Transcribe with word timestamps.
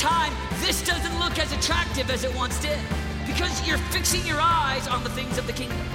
time, 0.00 0.32
this 0.60 0.82
doesn't 0.82 1.18
look 1.18 1.38
as 1.38 1.52
attractive 1.52 2.10
as 2.10 2.24
it 2.24 2.34
once 2.34 2.58
did 2.60 2.78
because 3.26 3.66
you're 3.68 3.78
fixing 3.92 4.26
your 4.26 4.40
eyes 4.40 4.88
on 4.88 5.04
the 5.04 5.10
things 5.10 5.36
of 5.36 5.46
the 5.46 5.52
kingdom. 5.52 5.86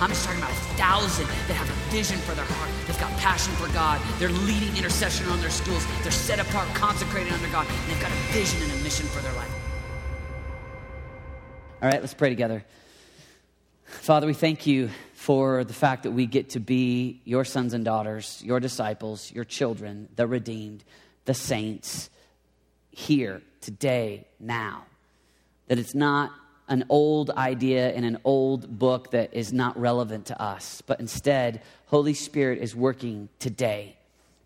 I'm 0.00 0.08
just 0.08 0.24
talking 0.24 0.40
about 0.40 0.50
a 0.50 0.62
thousand 0.80 1.26
that 1.26 1.54
have 1.54 1.68
a 1.68 1.92
vision 1.92 2.16
for 2.20 2.34
their 2.34 2.46
heart. 2.46 2.70
They've 2.86 2.98
got 2.98 3.10
passion 3.18 3.52
for 3.56 3.70
God. 3.74 4.00
They're 4.18 4.30
leading 4.30 4.74
intercession 4.74 5.26
on 5.28 5.38
their 5.42 5.50
schools. 5.50 5.84
They're 6.02 6.10
set 6.10 6.40
apart, 6.40 6.66
consecrated 6.74 7.30
under 7.30 7.48
God. 7.48 7.66
And 7.68 7.90
they've 7.92 8.00
got 8.00 8.10
a 8.10 8.32
vision 8.32 8.62
and 8.62 8.72
a 8.72 8.82
mission 8.82 9.04
for 9.08 9.20
their 9.20 9.34
life. 9.34 9.52
All 11.82 11.90
right, 11.90 12.00
let's 12.00 12.14
pray 12.14 12.30
together. 12.30 12.64
Father, 13.84 14.26
we 14.26 14.32
thank 14.32 14.66
you 14.66 14.88
for 15.12 15.64
the 15.64 15.74
fact 15.74 16.04
that 16.04 16.12
we 16.12 16.24
get 16.24 16.50
to 16.50 16.60
be 16.60 17.20
your 17.26 17.44
sons 17.44 17.74
and 17.74 17.84
daughters, 17.84 18.42
your 18.42 18.60
disciples, 18.60 19.30
your 19.30 19.44
children, 19.44 20.08
the 20.16 20.26
redeemed, 20.26 20.82
the 21.26 21.34
saints, 21.34 22.08
here, 22.90 23.42
today, 23.60 24.26
now. 24.38 24.84
That 25.68 25.78
it's 25.78 25.94
not 25.94 26.32
an 26.68 26.84
old 26.88 27.30
idea 27.30 27.92
in 27.92 28.04
an 28.04 28.18
old 28.24 28.78
book 28.78 29.10
that 29.10 29.34
is 29.34 29.52
not 29.52 29.78
relevant 29.78 30.26
to 30.26 30.40
us, 30.40 30.82
but 30.86 31.00
instead, 31.00 31.62
Holy 31.86 32.14
Spirit 32.14 32.60
is 32.60 32.76
working 32.76 33.28
today. 33.40 33.96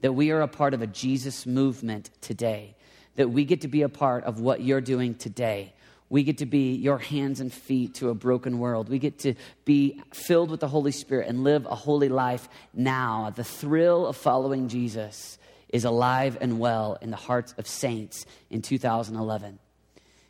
That 0.00 0.12
we 0.12 0.30
are 0.30 0.40
a 0.40 0.48
part 0.48 0.74
of 0.74 0.82
a 0.82 0.86
Jesus 0.86 1.46
movement 1.46 2.10
today. 2.20 2.74
That 3.16 3.30
we 3.30 3.44
get 3.44 3.60
to 3.60 3.68
be 3.68 3.82
a 3.82 3.88
part 3.88 4.24
of 4.24 4.40
what 4.40 4.62
you're 4.62 4.80
doing 4.80 5.14
today. 5.14 5.74
We 6.10 6.22
get 6.22 6.38
to 6.38 6.46
be 6.46 6.74
your 6.74 6.98
hands 6.98 7.40
and 7.40 7.52
feet 7.52 7.94
to 7.96 8.10
a 8.10 8.14
broken 8.14 8.58
world. 8.58 8.88
We 8.88 8.98
get 8.98 9.18
to 9.20 9.34
be 9.64 10.02
filled 10.12 10.50
with 10.50 10.60
the 10.60 10.68
Holy 10.68 10.92
Spirit 10.92 11.28
and 11.28 11.44
live 11.44 11.66
a 11.66 11.74
holy 11.74 12.08
life 12.08 12.48
now. 12.72 13.32
The 13.34 13.44
thrill 13.44 14.06
of 14.06 14.16
following 14.16 14.68
Jesus 14.68 15.38
is 15.74 15.84
alive 15.84 16.38
and 16.40 16.60
well 16.60 16.96
in 17.02 17.10
the 17.10 17.16
hearts 17.16 17.52
of 17.58 17.66
saints 17.66 18.26
in 18.48 18.62
2011. 18.62 19.58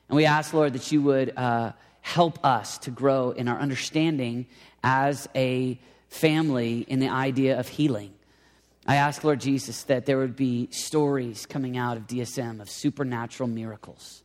And 0.08 0.16
we 0.16 0.24
ask, 0.24 0.54
Lord, 0.54 0.72
that 0.72 0.90
you 0.90 1.02
would 1.02 1.36
uh, 1.36 1.72
help 2.00 2.42
us 2.42 2.78
to 2.78 2.90
grow 2.90 3.30
in 3.30 3.46
our 3.46 3.60
understanding 3.60 4.46
as 4.82 5.28
a 5.34 5.78
family 6.08 6.80
in 6.88 6.98
the 6.98 7.10
idea 7.10 7.60
of 7.60 7.68
healing. 7.68 8.14
I 8.86 8.96
ask, 8.96 9.22
Lord 9.22 9.42
Jesus, 9.42 9.82
that 9.84 10.06
there 10.06 10.16
would 10.16 10.34
be 10.34 10.68
stories 10.70 11.44
coming 11.44 11.76
out 11.76 11.98
of 11.98 12.06
DSM 12.06 12.62
of 12.62 12.70
supernatural 12.70 13.48
miracles. 13.48 14.22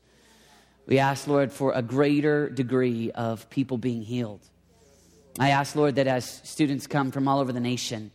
We 0.85 0.99
ask, 0.99 1.27
Lord, 1.27 1.51
for 1.51 1.73
a 1.73 1.81
greater 1.81 2.49
degree 2.49 3.11
of 3.11 3.49
people 3.49 3.77
being 3.77 4.03
healed. 4.03 4.41
I 5.37 5.49
ask, 5.49 5.75
Lord, 5.75 5.95
that 5.95 6.07
as 6.07 6.41
students 6.45 6.87
come 6.87 7.11
from 7.11 7.27
all 7.27 7.39
over 7.39 7.51
the 7.51 7.59
nation, 7.59 8.11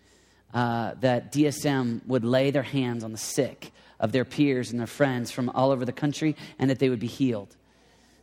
uh, 0.54 0.94
that 1.00 1.32
DSM 1.32 2.06
would 2.06 2.24
lay 2.24 2.50
their 2.50 2.62
hands 2.62 3.04
on 3.04 3.12
the 3.12 3.18
sick 3.18 3.72
of 3.98 4.12
their 4.12 4.24
peers 4.24 4.70
and 4.70 4.78
their 4.78 4.86
friends 4.86 5.30
from 5.30 5.50
all 5.50 5.72
over 5.72 5.84
the 5.84 5.92
country 5.92 6.36
and 6.58 6.70
that 6.70 6.78
they 6.78 6.88
would 6.88 7.00
be 7.00 7.08
healed. 7.08 7.54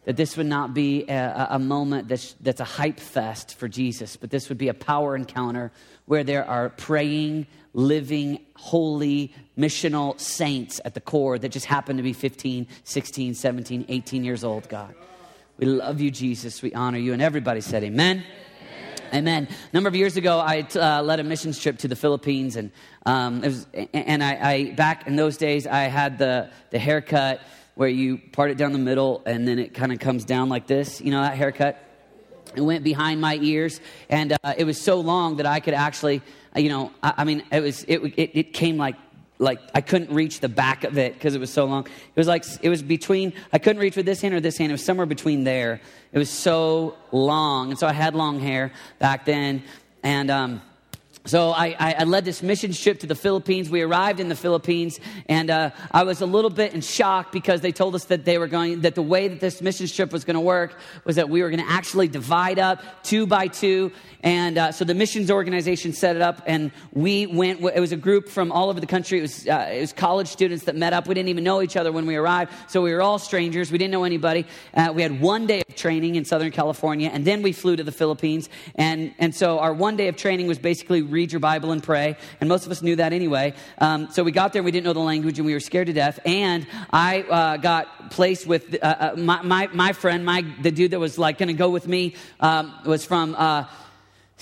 That 0.06 0.18
this 0.18 0.36
would 0.36 0.48
not 0.48 0.74
be 0.74 1.06
a, 1.08 1.48
a 1.52 1.59
moment 1.59 2.08
that's, 2.08 2.34
that's 2.42 2.59
a 2.59 2.66
hype 2.66 3.00
fest 3.00 3.56
for 3.56 3.68
Jesus, 3.68 4.16
but 4.16 4.32
this 4.32 4.50
would 4.50 4.58
be 4.58 4.70
a 4.70 4.74
power 4.74 5.16
encounter 5.16 5.72
where 6.06 6.24
there 6.24 6.48
are 6.48 6.70
praying, 6.70 7.46
living, 7.74 8.40
holy, 8.56 9.34
missional 9.58 10.20
saints 10.20 10.82
at 10.84 10.96
the 10.96 11.02
core 11.02 11.38
that 11.38 11.50
just 11.50 11.68
happen 11.68 11.98
to 11.98 12.04
be 12.04 12.14
15, 12.14 12.68
16, 12.84 13.36
17, 13.36 13.86
18 13.90 14.24
years 14.24 14.44
old, 14.44 14.68
God. 14.70 14.96
We 15.58 15.68
love 15.68 16.02
you, 16.02 16.09
Jesus. 16.09 16.64
We 16.64 16.74
honor 16.74 16.98
you. 16.98 17.14
And 17.14 17.22
everybody 17.22 17.62
said, 17.62 17.84
Amen. 17.84 18.24
Amen. 19.14 19.50
A 19.50 19.76
number 19.76 19.90
of 19.90 19.95
years 19.95 20.16
ago, 20.16 20.40
I 20.40 20.66
uh, 20.76 21.04
led 21.04 21.20
a 21.20 21.23
missions 21.23 21.59
trip 21.59 21.80
to 21.80 21.90
the 21.90 21.98
Philippines, 21.98 22.56
and 22.56 22.72
um, 23.06 23.44
it 23.44 23.48
was, 23.48 23.68
and 23.94 24.23
I, 24.23 24.52
I, 24.52 24.72
back 24.72 25.06
in 25.06 25.18
those 25.18 25.36
days, 25.36 25.68
I 25.68 25.81
had 25.84 26.18
the 26.18 26.50
the 26.70 26.80
haircut 26.80 27.42
where 27.76 27.90
you 27.90 28.18
part 28.18 28.52
it 28.52 28.58
down 28.58 28.72
the 28.72 28.80
middle 28.80 29.22
and 29.26 29.48
then 29.48 29.59
it 29.59 29.73
kind 29.73 29.92
of 29.92 30.00
comes 30.00 30.23
down 30.23 30.48
like 30.48 30.66
this. 30.68 31.02
You 31.02 31.12
know 31.12 31.22
that 31.22 31.36
haircut? 31.36 31.78
It 32.56 32.62
went 32.62 32.85
behind 32.85 33.19
my 33.19 33.35
ears, 33.35 33.81
and 34.09 34.31
uh, 34.31 34.53
it 34.58 34.63
was 34.63 34.80
so 34.80 35.02
long 35.02 35.38
that 35.38 35.46
I 35.46 35.59
could 35.59 35.74
actually, 35.74 36.22
uh, 36.56 36.59
you 36.62 36.69
know, 36.69 36.91
I, 37.03 37.14
I 37.18 37.24
mean, 37.25 37.44
it 37.52 37.62
was 37.62 37.84
it, 37.90 38.00
it 38.00 38.31
it 38.34 38.53
came 38.53 38.78
like 38.78 38.96
like 39.41 39.59
I 39.74 39.81
couldn't 39.81 40.13
reach 40.13 40.40
the 40.40 40.47
back 40.47 40.84
of 40.84 40.97
it 40.97 41.16
because 41.16 41.34
it 41.34 41.40
was 41.40 41.52
so 41.52 41.66
long. 41.66 41.85
It 41.85 42.16
was 42.16 42.28
like 42.28 42.46
it 42.62 42.69
was 42.69 42.84
between 42.84 43.34
I 43.52 43.57
couldn't 43.57 43.81
reach 43.81 43.96
with 43.96 44.06
this 44.06 44.22
hand 44.22 44.35
or 44.35 44.40
this 44.40 44.57
hand. 44.57 44.72
It 44.72 44.74
was 44.74 44.85
somewhere 44.85 45.07
between 45.07 45.44
there. 45.44 45.81
It 46.13 46.19
was 46.19 46.29
so 46.29 46.96
long, 47.12 47.72
and 47.72 47.79
so 47.79 47.88
I 47.88 47.94
had 47.94 48.13
long 48.13 48.40
hair 48.40 48.72
back 49.00 49.25
then, 49.25 49.63
and 50.03 50.29
um, 50.29 50.62
so 51.26 51.52
I, 51.52 51.76
I, 51.78 52.04
led 52.04 52.26
this 52.26 52.42
mission 52.42 52.74
trip 52.74 53.00
to 53.02 53.08
the 53.08 53.14
Philippines. 53.14 53.70
We 53.70 53.84
arrived 53.84 54.20
in 54.20 54.28
the 54.28 54.36
Philippines, 54.36 55.00
and 55.30 55.52
uh, 55.52 55.70
I 55.92 56.02
was 56.02 56.22
a 56.22 56.26
little 56.26 56.50
bit 56.50 56.74
in 56.74 56.82
shock 56.82 57.32
because 57.32 57.62
they 57.62 57.72
told 57.72 57.94
us 57.94 58.06
that 58.06 58.26
they 58.26 58.40
were 58.40 58.48
going 58.48 58.82
that 58.82 58.96
the 58.96 59.04
way 59.04 59.28
that 59.28 59.40
this 59.40 59.62
mission 59.62 59.86
trip 59.86 60.12
was 60.12 60.26
going 60.26 60.34
to 60.34 60.42
work 60.42 60.80
was 61.06 61.18
that 61.18 61.30
we 61.30 61.44
were 61.44 61.52
going 61.52 61.64
to 61.64 61.72
actually 61.72 62.08
divide 62.08 62.58
up 62.58 63.04
two 63.04 63.28
by 63.28 63.48
two. 63.48 63.92
And 64.24 64.58
uh, 64.58 64.72
so 64.72 64.84
the 64.84 64.96
missions 64.96 65.30
organization 65.30 65.94
set 65.94 66.16
it 66.16 66.22
up, 66.24 66.42
and 66.48 66.72
we 66.92 67.28
went. 67.28 67.62
It 67.62 67.80
was 67.80 67.92
a 67.92 67.98
group 67.98 68.28
from 68.28 68.52
all 68.52 68.70
over 68.70 68.80
the 68.80 68.88
country. 68.88 69.20
It 69.20 69.24
was 69.24 69.48
uh, 69.48 69.70
it 69.72 69.82
was 69.82 69.94
college 69.94 70.28
students 70.28 70.66
that 70.66 70.76
met 70.76 70.94
up. 70.94 71.08
We 71.08 71.14
didn't 71.14 71.30
even 71.30 71.44
know 71.44 71.62
each 71.62 71.76
other 71.76 71.92
when 71.92 72.06
we 72.08 72.16
arrived, 72.16 72.52
so 72.68 72.82
we 72.82 72.94
were 72.94 73.02
all 73.02 73.20
strangers. 73.20 73.72
We 73.72 73.78
didn't 73.78 73.92
know 73.92 74.03
anybody. 74.03 74.46
Uh, 74.74 74.92
we 74.94 75.02
had 75.02 75.22
one 75.22 75.48
day 75.48 75.62
of 75.68 75.76
training 75.76 76.16
in 76.16 76.26
Southern 76.26 76.52
California, 76.52 77.09
and 77.12 77.26
then 77.26 77.42
we 77.42 77.52
flew 77.52 77.76
to 77.76 77.84
the 77.84 77.92
Philippines. 77.92 78.50
And 78.76 79.14
and 79.18 79.36
so 79.36 79.59
our 79.59 79.74
one 79.74 79.98
day 79.98 80.08
of 80.08 80.16
training 80.18 80.48
was 80.48 80.59
basically 80.59 81.02
read 81.11 81.31
your 81.31 81.39
Bible 81.39 81.72
and 81.72 81.83
pray. 81.83 82.17
And 82.39 82.49
most 82.49 82.66
of 82.66 82.72
us 82.72 82.81
knew 82.81 82.95
that 82.95 83.13
anyway. 83.13 83.53
Um, 83.77 84.09
so 84.11 84.23
we 84.23 84.31
got 84.31 84.53
there, 84.53 84.63
we 84.63 84.72
didn't 84.72 84.85
know 84.85 84.94
the 84.94 84.99
language, 84.99 85.38
and 85.39 85.45
we 85.45 85.53
were 85.53 85.59
scared 85.59 85.88
to 85.88 85.94
death. 85.94 86.19
And 86.25 86.66
I 86.91 87.22
uh, 87.22 87.57
got 87.57 88.11
placed 88.11 88.47
with 88.47 88.75
uh, 88.81 88.85
uh 88.85 89.16
my, 89.17 89.41
my, 89.41 89.67
my, 89.73 89.94
friend, 89.94 90.25
my, 90.25 90.45
the 90.61 90.72
dude 90.72 90.91
that 90.91 90.99
was 90.99 91.17
like 91.17 91.38
going 91.38 91.47
to 91.47 91.53
go 91.53 91.69
with 91.69 91.88
me, 91.88 92.16
um, 92.39 92.73
was 92.85 93.05
from. 93.05 93.35
Uh, 93.35 93.66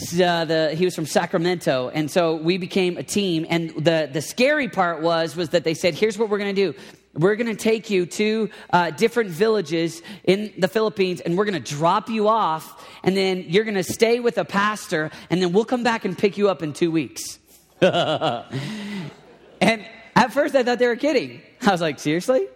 uh, 0.02 0.46
the, 0.46 0.74
he 0.75 0.85
was 0.85 0.96
from 0.96 1.06
Sacramento, 1.06 1.91
and 1.94 2.09
so 2.09 2.35
we 2.35 2.57
became 2.57 2.97
a 2.97 3.03
team. 3.03 3.46
And 3.50 3.72
the, 3.72 4.09
the 4.09 4.22
scary 4.22 4.69
part 4.69 5.01
was 5.01 5.36
was 5.36 5.50
that 5.50 5.66
they 5.66 5.74
said, 5.74 5.94
"Here's 5.94 6.18
what 6.18 6.30
we're 6.30 6.38
going 6.38 6.56
to 6.56 6.72
do: 6.72 6.80
we're 7.14 7.36
going 7.36 7.47
to 7.47 7.56
take 7.56 7.90
you 7.90 8.06
to 8.06 8.50
uh, 8.72 8.92
different 8.92 9.31
villages 9.31 10.02
in 10.24 10.53
the 10.58 10.68
Philippines, 10.68 11.22
and 11.22 11.38
we're 11.38 11.46
going 11.46 11.62
to 11.62 11.75
drop 11.75 12.09
you 12.09 12.28
off, 12.28 12.88
and 13.03 13.18
then 13.18 13.46
you're 13.47 13.64
going 13.64 13.75
to 13.75 13.84
stay 13.84 14.20
with 14.20 14.38
a 14.38 14.46
pastor, 14.46 15.12
and 15.30 15.42
then 15.42 15.52
we'll 15.52 15.66
come 15.66 15.84
back 15.84 16.06
and 16.06 16.18
pick 16.18 16.38
you 16.38 16.50
up 16.50 16.62
in 16.62 16.74
two 16.74 16.92
weeks. 16.92 17.40
and 17.81 18.46
at 20.16 20.34
first, 20.34 20.56
I 20.56 20.64
thought 20.64 20.80
they 20.80 20.88
were 20.88 20.96
kidding. 20.96 21.42
I 21.62 21.72
was 21.72 21.81
like, 21.81 22.00
seriously? 22.00 22.48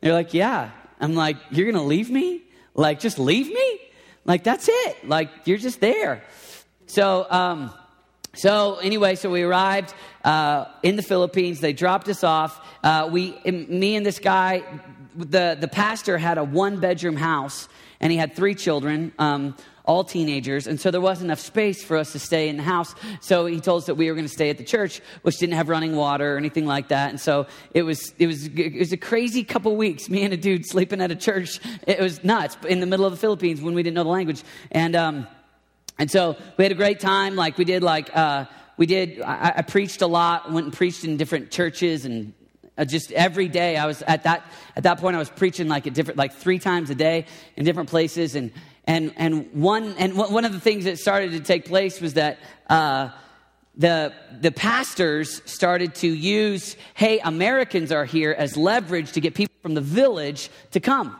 They're 0.00 0.12
like, 0.12 0.34
yeah. 0.34 0.70
I'm 1.00 1.14
like, 1.14 1.36
you're 1.50 1.70
going 1.70 1.82
to 1.82 1.88
leave 1.88 2.10
me? 2.10 2.42
Like, 2.74 3.00
just 3.00 3.18
leave 3.18 3.46
me? 3.48 3.80
Like, 4.24 4.44
that's 4.44 4.68
it. 4.68 5.08
Like, 5.08 5.30
you're 5.44 5.58
just 5.58 5.80
there. 5.80 6.22
So, 6.86 7.26
um, 7.30 7.72
so 8.34 8.76
anyway, 8.76 9.16
so 9.16 9.30
we 9.30 9.42
arrived 9.42 9.92
uh, 10.24 10.66
in 10.82 10.96
the 10.96 11.02
Philippines. 11.02 11.60
They 11.60 11.72
dropped 11.72 12.08
us 12.08 12.22
off. 12.22 12.64
Uh, 12.82 13.08
we, 13.10 13.32
me 13.44 13.96
and 13.96 14.06
this 14.06 14.18
guy, 14.18 14.62
the 15.16 15.56
the 15.60 15.68
pastor 15.68 16.16
had 16.16 16.38
a 16.38 16.44
one 16.44 16.78
bedroom 16.78 17.16
house, 17.16 17.68
and 18.00 18.12
he 18.12 18.18
had 18.18 18.34
three 18.36 18.54
children. 18.54 19.12
Um, 19.18 19.56
all 19.86 20.04
teenagers, 20.04 20.68
and 20.68 20.80
so 20.80 20.92
there 20.92 21.00
wasn't 21.00 21.24
enough 21.24 21.40
space 21.40 21.82
for 21.82 21.96
us 21.96 22.12
to 22.12 22.18
stay 22.20 22.48
in 22.48 22.56
the 22.56 22.62
house. 22.62 22.94
So 23.20 23.46
he 23.46 23.58
told 23.58 23.82
us 23.82 23.86
that 23.86 23.96
we 23.96 24.08
were 24.08 24.14
going 24.14 24.26
to 24.26 24.32
stay 24.32 24.48
at 24.48 24.56
the 24.56 24.62
church, 24.62 25.00
which 25.22 25.38
didn't 25.38 25.56
have 25.56 25.68
running 25.68 25.96
water 25.96 26.34
or 26.34 26.38
anything 26.38 26.64
like 26.64 26.88
that. 26.88 27.10
And 27.10 27.18
so 27.18 27.48
it 27.74 27.82
was 27.82 28.14
it 28.16 28.28
was 28.28 28.46
it 28.46 28.78
was 28.78 28.92
a 28.92 28.96
crazy 28.96 29.42
couple 29.42 29.74
weeks. 29.74 30.08
Me 30.08 30.22
and 30.22 30.32
a 30.32 30.36
dude 30.36 30.64
sleeping 30.64 31.00
at 31.00 31.10
a 31.10 31.16
church. 31.16 31.58
It 31.88 31.98
was 31.98 32.22
nuts 32.22 32.56
in 32.68 32.78
the 32.78 32.86
middle 32.86 33.04
of 33.04 33.10
the 33.10 33.18
Philippines 33.18 33.60
when 33.60 33.74
we 33.74 33.82
didn't 33.82 33.96
know 33.96 34.04
the 34.04 34.10
language. 34.10 34.44
And 34.70 34.94
um, 34.94 35.26
and 36.00 36.10
so 36.10 36.34
we 36.56 36.64
had 36.64 36.72
a 36.72 36.76
great 36.76 36.98
time. 36.98 37.36
Like 37.36 37.58
we 37.58 37.66
did, 37.66 37.82
like 37.82 38.16
uh, 38.16 38.46
we 38.78 38.86
did. 38.86 39.20
I, 39.20 39.52
I, 39.56 39.62
preached 39.62 40.00
a 40.00 40.06
lot. 40.06 40.50
Went 40.50 40.64
and 40.64 40.72
preached 40.72 41.04
in 41.04 41.18
different 41.18 41.50
churches, 41.50 42.06
and 42.06 42.32
uh, 42.78 42.86
just 42.86 43.12
every 43.12 43.48
day 43.48 43.76
I 43.76 43.84
was 43.84 44.00
at 44.02 44.22
that. 44.22 44.50
At 44.76 44.84
that 44.84 44.98
point, 44.98 45.14
I 45.14 45.18
was 45.18 45.28
preaching 45.28 45.68
like 45.68 45.84
a 45.84 45.90
different, 45.90 46.16
like 46.16 46.32
three 46.32 46.58
times 46.58 46.88
a 46.88 46.94
day 46.94 47.26
in 47.54 47.66
different 47.66 47.90
places. 47.90 48.34
And 48.34 48.50
and 48.86 49.12
and 49.18 49.52
one 49.52 49.94
and 49.98 50.16
one 50.16 50.46
of 50.46 50.54
the 50.54 50.60
things 50.60 50.86
that 50.86 50.98
started 50.98 51.32
to 51.32 51.40
take 51.40 51.66
place 51.66 52.00
was 52.00 52.14
that. 52.14 52.38
Uh, 52.68 53.10
the, 53.76 54.12
the 54.40 54.50
pastors 54.50 55.40
started 55.46 55.94
to 55.94 56.08
use, 56.08 56.76
hey, 56.92 57.18
Americans 57.20 57.92
are 57.92 58.04
here 58.04 58.32
as 58.36 58.54
leverage 58.56 59.12
to 59.12 59.20
get 59.20 59.34
people 59.34 59.54
from 59.62 59.72
the 59.72 59.80
village 59.80 60.50
to 60.72 60.80
come. 60.80 61.16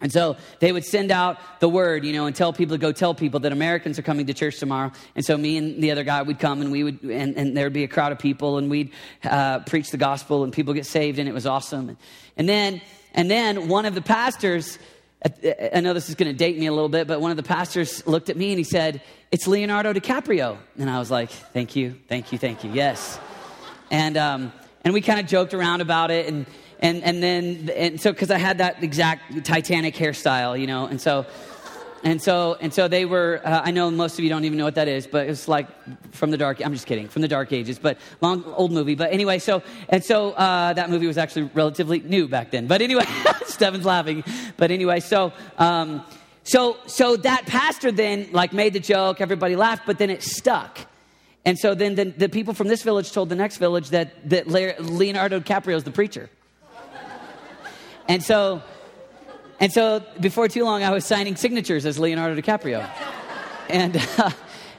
And 0.00 0.10
so 0.10 0.36
they 0.60 0.72
would 0.72 0.84
send 0.84 1.10
out 1.10 1.38
the 1.60 1.68
word, 1.68 2.04
you 2.04 2.12
know, 2.12 2.26
and 2.26 2.34
tell 2.34 2.52
people 2.52 2.76
to 2.76 2.80
go 2.80 2.90
tell 2.90 3.14
people 3.14 3.40
that 3.40 3.52
Americans 3.52 3.98
are 3.98 4.02
coming 4.02 4.26
to 4.26 4.34
church 4.34 4.58
tomorrow. 4.58 4.92
And 5.14 5.24
so 5.24 5.36
me 5.36 5.58
and 5.58 5.82
the 5.82 5.90
other 5.90 6.04
guy 6.04 6.22
would 6.22 6.38
come 6.38 6.62
and 6.62 6.72
we 6.72 6.84
would, 6.84 7.02
and, 7.02 7.36
and 7.36 7.56
there'd 7.56 7.72
be 7.72 7.84
a 7.84 7.88
crowd 7.88 8.12
of 8.12 8.18
people 8.18 8.56
and 8.56 8.70
we'd 8.70 8.92
uh, 9.24 9.60
preach 9.60 9.90
the 9.90 9.98
gospel 9.98 10.42
and 10.42 10.52
people 10.52 10.72
get 10.72 10.86
saved 10.86 11.18
and 11.18 11.28
it 11.28 11.32
was 11.32 11.46
awesome. 11.46 11.98
And 12.36 12.48
then, 12.48 12.80
and 13.12 13.30
then 13.30 13.68
one 13.68 13.84
of 13.84 13.94
the 13.94 14.00
pastors, 14.00 14.78
I 15.74 15.80
know 15.80 15.92
this 15.92 16.08
is 16.08 16.14
going 16.14 16.30
to 16.30 16.36
date 16.36 16.58
me 16.58 16.66
a 16.66 16.72
little 16.72 16.88
bit, 16.88 17.06
but 17.06 17.20
one 17.20 17.30
of 17.30 17.36
the 17.36 17.42
pastors 17.42 18.06
looked 18.06 18.30
at 18.30 18.38
me 18.38 18.50
and 18.50 18.58
he 18.58 18.64
said, 18.64 19.02
It's 19.30 19.46
Leonardo 19.46 19.92
DiCaprio. 19.92 20.56
And 20.78 20.88
I 20.88 20.98
was 20.98 21.10
like, 21.10 21.30
Thank 21.30 21.76
you, 21.76 21.96
thank 22.08 22.32
you, 22.32 22.38
thank 22.38 22.64
you. 22.64 22.72
Yes. 22.72 23.18
And, 23.90 24.16
um, 24.16 24.52
and 24.82 24.94
we 24.94 25.02
kind 25.02 25.20
of 25.20 25.26
joked 25.26 25.52
around 25.52 25.82
about 25.82 26.10
it. 26.10 26.26
And, 26.26 26.46
and, 26.80 27.02
and 27.04 27.22
then, 27.22 27.70
and 27.76 28.00
so, 28.00 28.10
because 28.10 28.30
I 28.30 28.38
had 28.38 28.58
that 28.58 28.82
exact 28.82 29.44
Titanic 29.44 29.94
hairstyle, 29.94 30.58
you 30.58 30.66
know, 30.66 30.86
and 30.86 31.00
so, 31.00 31.26
and 32.02 32.22
so, 32.22 32.56
and 32.60 32.72
so 32.72 32.88
they 32.88 33.04
were, 33.04 33.42
uh, 33.44 33.60
I 33.62 33.70
know 33.70 33.90
most 33.90 34.14
of 34.14 34.20
you 34.20 34.30
don't 34.30 34.46
even 34.46 34.56
know 34.56 34.64
what 34.64 34.76
that 34.76 34.88
is, 34.88 35.06
but 35.06 35.28
it's 35.28 35.46
like 35.46 35.68
from 36.14 36.30
the 36.30 36.38
dark, 36.38 36.64
I'm 36.64 36.72
just 36.72 36.86
kidding, 36.86 37.08
from 37.08 37.20
the 37.20 37.28
dark 37.28 37.52
ages, 37.52 37.78
but 37.78 37.98
long, 38.22 38.42
old 38.56 38.72
movie. 38.72 38.94
But 38.94 39.12
anyway, 39.12 39.38
so, 39.38 39.62
and 39.90 40.02
so 40.02 40.30
uh, 40.32 40.72
that 40.72 40.88
movie 40.88 41.06
was 41.06 41.18
actually 41.18 41.50
relatively 41.52 42.00
new 42.00 42.26
back 42.26 42.50
then. 42.50 42.66
But 42.66 42.80
anyway, 42.80 43.04
Steven's 43.46 43.84
laughing. 43.84 44.24
But 44.56 44.70
anyway, 44.70 45.00
so, 45.00 45.34
um, 45.58 46.02
so, 46.44 46.78
so 46.86 47.16
that 47.18 47.44
pastor 47.44 47.92
then 47.92 48.28
like 48.32 48.54
made 48.54 48.72
the 48.72 48.80
joke, 48.80 49.20
everybody 49.20 49.54
laughed, 49.54 49.82
but 49.84 49.98
then 49.98 50.08
it 50.08 50.22
stuck. 50.22 50.78
And 51.44 51.58
so 51.58 51.74
then 51.74 51.94
the, 51.94 52.04
the 52.04 52.28
people 52.30 52.54
from 52.54 52.68
this 52.68 52.82
village 52.82 53.12
told 53.12 53.28
the 53.28 53.34
next 53.34 53.58
village 53.58 53.90
that, 53.90 54.30
that 54.30 54.46
Leonardo 54.48 55.40
DiCaprio 55.40 55.76
is 55.76 55.84
the 55.84 55.90
preacher. 55.90 56.30
And 58.10 58.24
so, 58.24 58.60
and 59.60 59.72
so 59.72 60.02
before 60.18 60.48
too 60.48 60.64
long, 60.64 60.82
I 60.82 60.90
was 60.90 61.04
signing 61.04 61.36
signatures 61.36 61.86
as 61.86 61.96
Leonardo 61.96 62.40
DiCaprio. 62.42 62.90
And, 63.68 63.96
uh, 64.18 64.30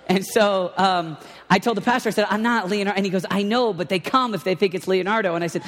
and 0.09 0.25
so 0.25 0.73
um, 0.75 1.17
I 1.49 1.57
told 1.59 1.77
the 1.77 1.81
pastor, 1.81 2.09
I 2.09 2.11
said, 2.11 2.27
I'm 2.29 2.41
not 2.41 2.67
Leonardo. 2.67 2.97
And 2.97 3.05
he 3.05 3.09
goes, 3.09 3.25
I 3.31 3.43
know, 3.43 3.71
but 3.71 3.87
they 3.87 3.99
come 3.99 4.33
if 4.33 4.43
they 4.43 4.53
think 4.55 4.75
it's 4.75 4.85
Leonardo. 4.85 5.33
And 5.33 5.45
I 5.45 5.47
said, 5.47 5.63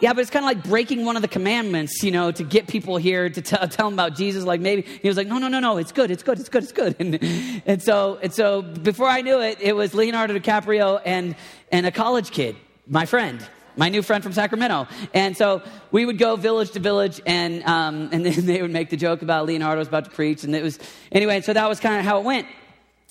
yeah, 0.00 0.14
but 0.14 0.22
it's 0.22 0.30
kind 0.30 0.42
of 0.42 0.46
like 0.46 0.64
breaking 0.64 1.04
one 1.04 1.16
of 1.16 1.20
the 1.20 1.28
commandments, 1.28 2.02
you 2.02 2.12
know, 2.12 2.32
to 2.32 2.42
get 2.42 2.66
people 2.66 2.96
here 2.96 3.28
to 3.28 3.42
tell, 3.42 3.68
tell 3.68 3.88
them 3.88 3.92
about 3.92 4.16
Jesus. 4.16 4.44
Like 4.44 4.62
maybe 4.62 4.80
he 4.80 5.06
was 5.06 5.18
like, 5.18 5.28
no, 5.28 5.36
no, 5.36 5.48
no, 5.48 5.60
no, 5.60 5.76
it's 5.76 5.92
good, 5.92 6.10
it's 6.10 6.22
good, 6.22 6.40
it's 6.40 6.48
good, 6.48 6.62
it's 6.62 6.72
good. 6.72 6.96
And, 6.98 7.62
and 7.66 7.82
so, 7.82 8.20
and 8.22 8.32
so 8.32 8.62
before 8.62 9.08
I 9.08 9.20
knew 9.20 9.38
it, 9.38 9.58
it 9.60 9.76
was 9.76 9.92
Leonardo 9.92 10.38
DiCaprio 10.38 11.02
and, 11.04 11.36
and 11.70 11.84
a 11.84 11.90
college 11.90 12.30
kid, 12.30 12.56
my 12.88 13.04
friend 13.04 13.46
my 13.76 13.88
new 13.88 14.02
friend 14.02 14.22
from 14.22 14.32
Sacramento. 14.32 14.86
And 15.14 15.36
so 15.36 15.62
we 15.90 16.04
would 16.04 16.18
go 16.18 16.36
village 16.36 16.72
to 16.72 16.80
village, 16.80 17.20
and, 17.26 17.62
um, 17.64 18.08
and 18.12 18.24
then 18.24 18.46
they 18.46 18.62
would 18.62 18.70
make 18.70 18.90
the 18.90 18.96
joke 18.96 19.22
about 19.22 19.46
Leonardo 19.46 19.78
was 19.78 19.88
about 19.88 20.04
to 20.04 20.10
preach. 20.10 20.44
And 20.44 20.54
it 20.54 20.62
was, 20.62 20.78
anyway, 21.10 21.40
so 21.40 21.52
that 21.52 21.68
was 21.68 21.80
kind 21.80 21.98
of 21.98 22.04
how 22.04 22.18
it 22.18 22.24
went. 22.24 22.46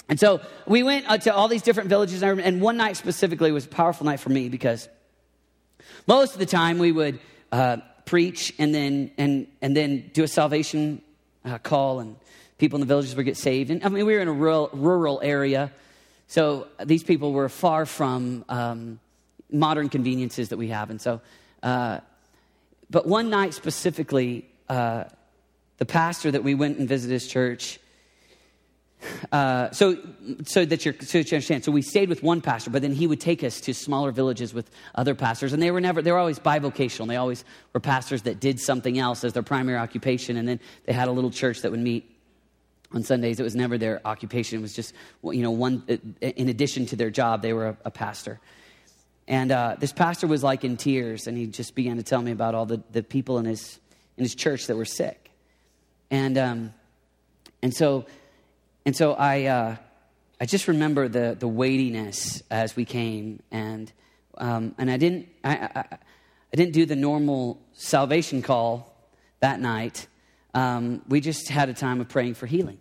And 0.10 0.20
so 0.20 0.42
we 0.68 0.84
went 0.84 1.10
uh, 1.10 1.18
to 1.20 1.34
all 1.34 1.48
these 1.48 1.62
different 1.62 1.90
villages, 1.90 2.22
and 2.22 2.62
one 2.62 2.78
night 2.78 2.98
specifically 2.98 3.52
was 3.52 3.66
a 3.66 3.70
powerful 3.70 4.06
night 4.06 4.20
for 4.20 4.30
me 4.30 4.50
because 4.50 4.90
most 6.06 6.34
of 6.34 6.40
the 6.40 6.46
time 6.46 6.80
we 6.80 6.92
would 6.92 7.20
uh, 7.52 7.78
preach 8.06 8.54
and 8.60 8.76
then, 8.76 9.12
and, 9.18 9.48
and 9.62 9.76
then 9.76 10.12
do 10.14 10.24
a 10.24 10.28
salvation 10.28 11.02
uh, 11.46 11.58
call, 11.60 12.00
and 12.02 12.18
people 12.58 12.76
in 12.78 12.82
the 12.82 12.88
villages 12.88 13.16
would 13.16 13.24
get 13.24 13.38
saved. 13.38 13.70
And 13.70 13.84
I 13.86 13.90
mean, 13.90 14.06
we 14.06 14.14
were 14.14 14.20
in 14.20 14.28
a 14.28 14.34
rural, 14.34 14.70
rural 14.74 15.22
area, 15.24 15.72
so 16.28 16.68
these 16.84 17.04
people 17.04 17.32
were 17.32 17.50
far 17.50 17.86
from. 17.86 18.44
Um, 18.50 19.00
modern 19.52 19.90
conveniences 19.90 20.50
that 20.50 20.58
we 20.58 20.70
have. 20.70 20.90
And 20.90 21.02
so, 21.02 21.22
uh, 21.64 22.00
but 22.90 23.08
one 23.08 23.30
night 23.30 23.54
specifically, 23.54 24.46
uh, 24.70 25.06
the 25.78 25.86
pastor 25.86 26.32
that 26.32 26.44
we 26.44 26.56
went 26.56 26.78
and 26.78 26.88
visited 26.88 27.14
his 27.14 27.28
church, 27.28 27.80
uh, 29.32 29.72
so, 29.72 29.98
so 30.46 30.64
that 30.64 30.86
you're, 30.86 30.94
so 31.00 31.18
that 31.18 31.32
you 31.32 31.36
understand. 31.36 31.64
So 31.64 31.72
we 31.72 31.82
stayed 31.82 32.10
with 32.10 32.22
one 32.22 32.42
pastor, 32.42 32.70
but 32.70 32.82
then 32.82 32.94
he 32.94 33.08
would 33.08 33.20
take 33.20 33.44
us 33.44 33.60
to 33.62 33.74
smaller 33.74 34.12
villages 34.12 34.54
with 34.54 34.70
other 34.94 35.16
pastors, 35.16 35.54
and 35.54 35.62
they 35.62 35.72
were 35.72 35.82
never, 35.82 36.02
they 36.02 36.12
were 36.12 36.20
always 36.20 36.40
bivocational. 36.40 37.08
They 37.08 37.16
always 37.16 37.44
were 37.74 37.80
pastors 37.80 38.24
that 38.24 38.40
did 38.40 38.60
something 38.60 39.00
else 39.00 39.24
as 39.24 39.34
their 39.34 39.44
primary 39.44 39.78
occupation, 39.78 40.38
and 40.38 40.48
then 40.48 40.60
they 40.86 40.94
had 40.94 41.08
a 41.08 41.12
little 41.12 41.32
church 41.32 41.62
that 41.62 41.72
would 41.72 41.80
meet 41.80 42.16
on 42.94 43.04
Sundays. 43.04 43.40
It 43.40 43.44
was 43.44 43.56
never 43.56 43.78
their 43.78 44.06
occupation. 44.06 44.60
It 44.60 44.62
was 44.62 44.76
just, 44.76 44.94
you 45.24 45.42
know, 45.42 45.52
one, 45.52 45.84
in 46.22 46.50
addition 46.50 46.86
to 46.88 46.96
their 46.96 47.10
job, 47.10 47.42
they 47.42 47.54
were 47.54 47.70
a, 47.70 47.78
a 47.86 47.92
pastor. 47.92 48.40
And 49.32 49.50
uh, 49.50 49.78
this 49.80 49.94
pastor 49.94 50.28
was 50.28 50.44
like 50.44 50.66
in 50.66 50.76
tears, 50.76 51.26
and 51.26 51.38
he 51.38 51.48
just 51.48 51.74
began 51.74 51.96
to 51.96 52.04
tell 52.04 52.22
me 52.22 52.34
about 52.34 52.54
all 52.54 52.66
the, 52.66 52.84
the 52.92 53.02
people 53.02 53.38
in 53.38 53.46
his, 53.46 53.80
in 54.18 54.26
his 54.26 54.36
church 54.36 54.68
that 54.68 54.76
were 54.76 54.84
sick. 54.84 55.32
And, 56.12 56.38
um, 56.38 56.74
and 57.62 57.74
so, 57.74 58.08
and 58.86 58.94
so 58.94 59.14
I, 59.14 59.46
uh, 59.46 59.76
I 60.42 60.46
just 60.46 60.68
remember 60.68 61.08
the, 61.08 61.38
the 61.40 61.48
weightiness 61.48 62.44
as 62.52 62.76
we 62.76 62.84
came. 62.84 63.42
And, 63.52 63.90
um, 64.38 64.76
and 64.78 64.92
I, 64.92 64.98
didn't, 64.98 65.30
I, 65.46 65.56
I, 65.76 65.86
I, 66.52 66.56
didn't 66.58 66.74
do 66.74 66.86
the 66.86 66.98
normal 66.98 67.62
salvation 67.72 68.42
call 68.42 68.94
that 69.40 69.62
night. 69.62 70.08
Um, 70.54 71.04
we 71.08 71.22
just 71.22 71.48
had 71.48 71.70
a 71.70 71.74
time 71.74 72.02
of 72.02 72.10
praying 72.10 72.34
for 72.34 72.48
healing. 72.48 72.80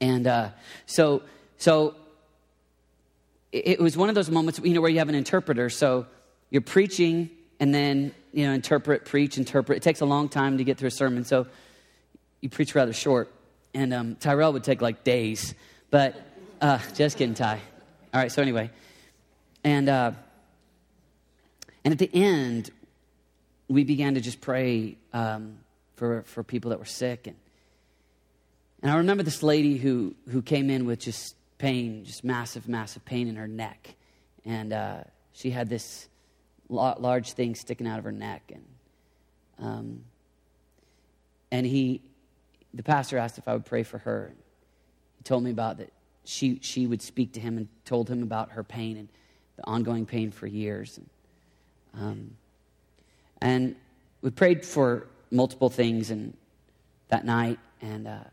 And 0.00 0.26
uh, 0.26 0.48
so, 0.86 1.20
so 1.58 1.96
it 3.54 3.78
was 3.78 3.96
one 3.96 4.08
of 4.08 4.16
those 4.16 4.30
moments, 4.30 4.58
you 4.64 4.74
know, 4.74 4.80
where 4.80 4.90
you 4.90 4.98
have 4.98 5.08
an 5.08 5.14
interpreter. 5.14 5.70
So 5.70 6.06
you're 6.50 6.60
preaching 6.60 7.30
and 7.60 7.72
then, 7.72 8.12
you 8.32 8.46
know, 8.46 8.52
interpret, 8.52 9.04
preach, 9.04 9.38
interpret. 9.38 9.76
It 9.76 9.82
takes 9.82 10.00
a 10.00 10.06
long 10.06 10.28
time 10.28 10.58
to 10.58 10.64
get 10.64 10.76
through 10.76 10.88
a 10.88 10.90
sermon. 10.90 11.24
So 11.24 11.46
you 12.40 12.48
preach 12.48 12.74
rather 12.74 12.92
short. 12.92 13.32
And 13.72 13.94
um, 13.94 14.16
Tyrell 14.16 14.52
would 14.54 14.64
take 14.64 14.82
like 14.82 15.04
days. 15.04 15.54
But 15.90 16.20
uh, 16.60 16.80
just 16.94 17.16
kidding, 17.16 17.34
Ty. 17.34 17.60
All 18.12 18.20
right, 18.20 18.32
so 18.32 18.42
anyway. 18.42 18.70
And, 19.62 19.88
uh, 19.88 20.12
and 21.84 21.92
at 21.92 21.98
the 21.98 22.10
end, 22.12 22.70
we 23.68 23.84
began 23.84 24.14
to 24.14 24.20
just 24.20 24.40
pray 24.40 24.96
um, 25.12 25.58
for, 25.94 26.22
for 26.22 26.42
people 26.42 26.70
that 26.70 26.80
were 26.80 26.84
sick. 26.84 27.28
And, 27.28 27.36
and 28.82 28.90
I 28.90 28.96
remember 28.96 29.22
this 29.22 29.44
lady 29.44 29.76
who, 29.76 30.16
who 30.28 30.42
came 30.42 30.70
in 30.70 30.86
with 30.86 30.98
just 30.98 31.36
pain, 31.64 32.04
just 32.04 32.24
massive, 32.24 32.68
massive 32.68 33.02
pain 33.06 33.26
in 33.26 33.36
her 33.36 33.48
neck. 33.48 33.94
And 34.44 34.74
uh, 34.74 35.04
she 35.32 35.50
had 35.50 35.70
this 35.70 36.08
large 36.68 37.32
thing 37.32 37.54
sticking 37.54 37.86
out 37.86 37.98
of 37.98 38.04
her 38.04 38.12
neck. 38.12 38.52
And, 38.54 38.64
um, 39.58 40.04
and 41.50 41.64
he, 41.64 42.02
the 42.74 42.82
pastor 42.82 43.16
asked 43.16 43.38
if 43.38 43.48
I 43.48 43.54
would 43.54 43.64
pray 43.64 43.82
for 43.82 43.96
her. 43.96 44.34
He 45.16 45.22
told 45.22 45.42
me 45.42 45.50
about 45.50 45.78
that 45.78 45.90
she, 46.24 46.58
she 46.60 46.86
would 46.86 47.00
speak 47.00 47.32
to 47.32 47.40
him 47.40 47.56
and 47.56 47.66
told 47.86 48.10
him 48.10 48.22
about 48.22 48.50
her 48.50 48.62
pain 48.62 48.98
and 48.98 49.08
the 49.56 49.66
ongoing 49.66 50.04
pain 50.04 50.32
for 50.32 50.46
years. 50.46 50.98
And, 50.98 51.08
um, 51.94 52.30
and 53.40 53.76
we 54.20 54.28
prayed 54.28 54.66
for 54.66 55.06
multiple 55.30 55.70
things 55.70 56.10
and 56.10 56.36
that 57.08 57.24
night. 57.24 57.58
And 57.80 58.06
uh, 58.06 58.24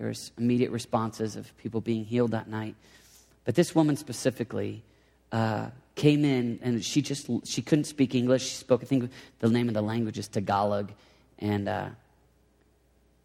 there 0.00 0.08
was 0.08 0.32
immediate 0.38 0.70
responses 0.70 1.36
of 1.36 1.54
people 1.58 1.82
being 1.82 2.06
healed 2.06 2.30
that 2.30 2.48
night. 2.48 2.74
But 3.44 3.54
this 3.54 3.74
woman 3.74 3.96
specifically 3.96 4.82
uh, 5.30 5.66
came 5.94 6.24
in 6.24 6.58
and 6.62 6.82
she 6.82 7.02
just 7.02 7.28
she 7.44 7.60
couldn't 7.60 7.84
speak 7.84 8.14
English. 8.14 8.48
She 8.48 8.54
spoke, 8.54 8.80
I 8.82 8.86
think, 8.86 9.10
the 9.40 9.50
name 9.50 9.68
of 9.68 9.74
the 9.74 9.82
language 9.82 10.18
is 10.18 10.26
Tagalog, 10.26 10.90
and 11.38 11.68
uh, 11.68 11.90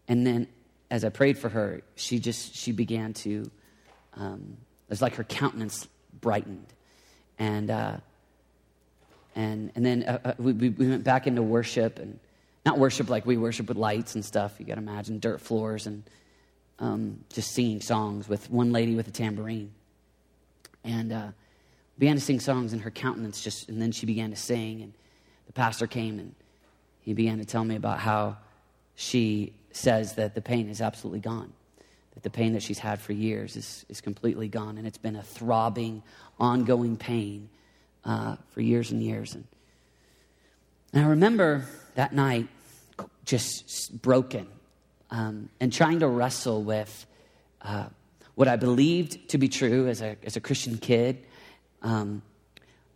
and 0.09 0.27
then 0.27 0.47
as 0.91 1.05
I 1.05 1.09
prayed 1.09 1.37
for 1.37 1.47
her, 1.47 1.81
she 1.95 2.19
just 2.19 2.53
she 2.53 2.73
began 2.73 3.13
to. 3.13 3.49
Um, 4.17 4.57
it 4.87 4.89
was 4.89 5.01
like 5.01 5.15
her 5.15 5.23
countenance 5.23 5.87
brightened, 6.19 6.67
and 7.39 7.71
uh, 7.71 7.97
and 9.33 9.71
and 9.75 9.85
then 9.85 10.03
uh, 10.03 10.19
uh 10.25 10.33
we, 10.39 10.51
we 10.51 10.69
went 10.69 11.05
back 11.05 11.25
into 11.25 11.41
worship 11.41 11.99
and 11.99 12.19
not 12.65 12.77
worship 12.77 13.09
like 13.09 13.25
we 13.25 13.37
worship 13.37 13.69
with 13.69 13.77
lights 13.77 14.15
and 14.15 14.25
stuff. 14.25 14.55
You 14.59 14.65
got 14.65 14.75
to 14.75 14.81
imagine 14.81 15.19
dirt 15.19 15.39
floors 15.39 15.87
and 15.87 16.03
um, 16.79 17.23
just 17.33 17.51
singing 17.51 17.81
songs 17.81 18.27
with 18.27 18.49
one 18.49 18.71
lady 18.71 18.95
with 18.95 19.07
a 19.07 19.11
tambourine. 19.11 19.71
And 20.83 21.11
uh, 21.11 21.27
began 21.97 22.15
to 22.15 22.21
sing 22.21 22.39
songs, 22.39 22.73
and 22.73 22.81
her 22.81 22.91
countenance 22.91 23.41
just, 23.41 23.69
and 23.69 23.81
then 23.81 23.91
she 23.91 24.05
began 24.05 24.29
to 24.29 24.35
sing. 24.35 24.81
And 24.81 24.93
the 25.47 25.53
pastor 25.53 25.87
came 25.87 26.19
and 26.19 26.35
he 27.01 27.13
began 27.13 27.37
to 27.37 27.45
tell 27.45 27.63
me 27.63 27.75
about 27.75 27.99
how 27.99 28.37
she 28.95 29.53
says 29.71 30.15
that 30.15 30.35
the 30.35 30.41
pain 30.41 30.69
is 30.69 30.81
absolutely 30.81 31.19
gone, 31.19 31.53
that 32.13 32.23
the 32.23 32.29
pain 32.29 32.53
that 32.53 32.63
she's 32.63 32.79
had 32.79 32.99
for 32.99 33.13
years 33.13 33.55
is, 33.55 33.85
is 33.89 34.01
completely 34.01 34.47
gone. 34.47 34.77
And 34.77 34.87
it's 34.87 34.97
been 34.97 35.15
a 35.15 35.23
throbbing, 35.23 36.01
ongoing 36.39 36.97
pain 36.97 37.49
uh, 38.03 38.37
for 38.49 38.61
years 38.61 38.91
and 38.91 39.03
years. 39.03 39.35
And, 39.35 39.45
and 40.93 41.05
I 41.05 41.09
remember 41.09 41.65
that 41.95 42.13
night 42.13 42.47
just 43.25 44.01
broken 44.01 44.47
um, 45.15 45.47
and 45.61 45.71
trying 45.71 45.99
to 45.99 46.07
wrestle 46.07 46.61
with 46.61 47.05
uh, 47.61 47.85
what 48.35 48.49
I 48.49 48.57
believed 48.57 49.29
to 49.29 49.37
be 49.37 49.47
true 49.47 49.87
as 49.87 50.01
a, 50.01 50.17
as 50.23 50.35
a 50.35 50.41
Christian 50.41 50.77
kid, 50.77 51.23
um, 51.81 52.21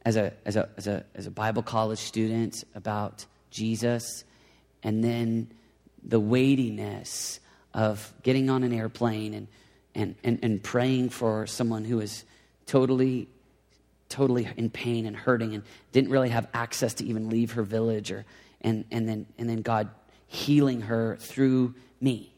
as, 0.04 0.18
a, 0.18 0.34
as, 0.44 0.58
a, 0.58 0.68
as, 0.76 0.88
a, 0.88 1.06
as 1.16 1.28
a 1.28 1.32
Bible 1.32 1.64
college 1.64 2.00
student 2.00 2.66
about 2.76 3.26
Jesus, 3.52 4.26
and 4.84 5.02
then 5.02 5.50
the 6.04 6.20
weightiness 6.20 7.40
of 7.74 8.14
getting 8.22 8.50
on 8.50 8.64
an 8.64 8.74
airplane 8.74 9.34
and, 9.34 9.48
and, 9.96 10.16
and, 10.22 10.40
and 10.44 10.62
praying 10.62 11.10
for 11.10 11.48
someone 11.48 11.86
who 11.86 12.02
is 12.02 12.26
totally 12.66 13.28
totally 14.10 14.50
in 14.58 14.72
pain 14.72 15.06
and 15.06 15.16
hurting 15.16 15.54
and 15.54 15.64
didn't 15.92 16.10
really 16.10 16.30
have 16.30 16.48
access 16.52 16.96
to 16.96 17.06
even 17.06 17.30
leave 17.30 17.52
her 17.52 17.62
village 17.62 18.12
or 18.12 18.26
and, 18.62 18.84
and 18.90 19.08
then 19.08 19.28
and 19.38 19.48
then 19.48 19.62
God 19.62 19.90
healing 20.26 20.82
her 20.82 21.16
through 21.18 21.76
me, 22.02 22.34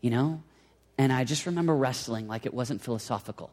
you 0.00 0.10
know? 0.10 0.42
And 0.98 1.12
I 1.12 1.24
just 1.24 1.46
remember 1.46 1.74
wrestling 1.74 2.26
like 2.28 2.46
it 2.46 2.54
wasn't 2.54 2.80
philosophical. 2.80 3.50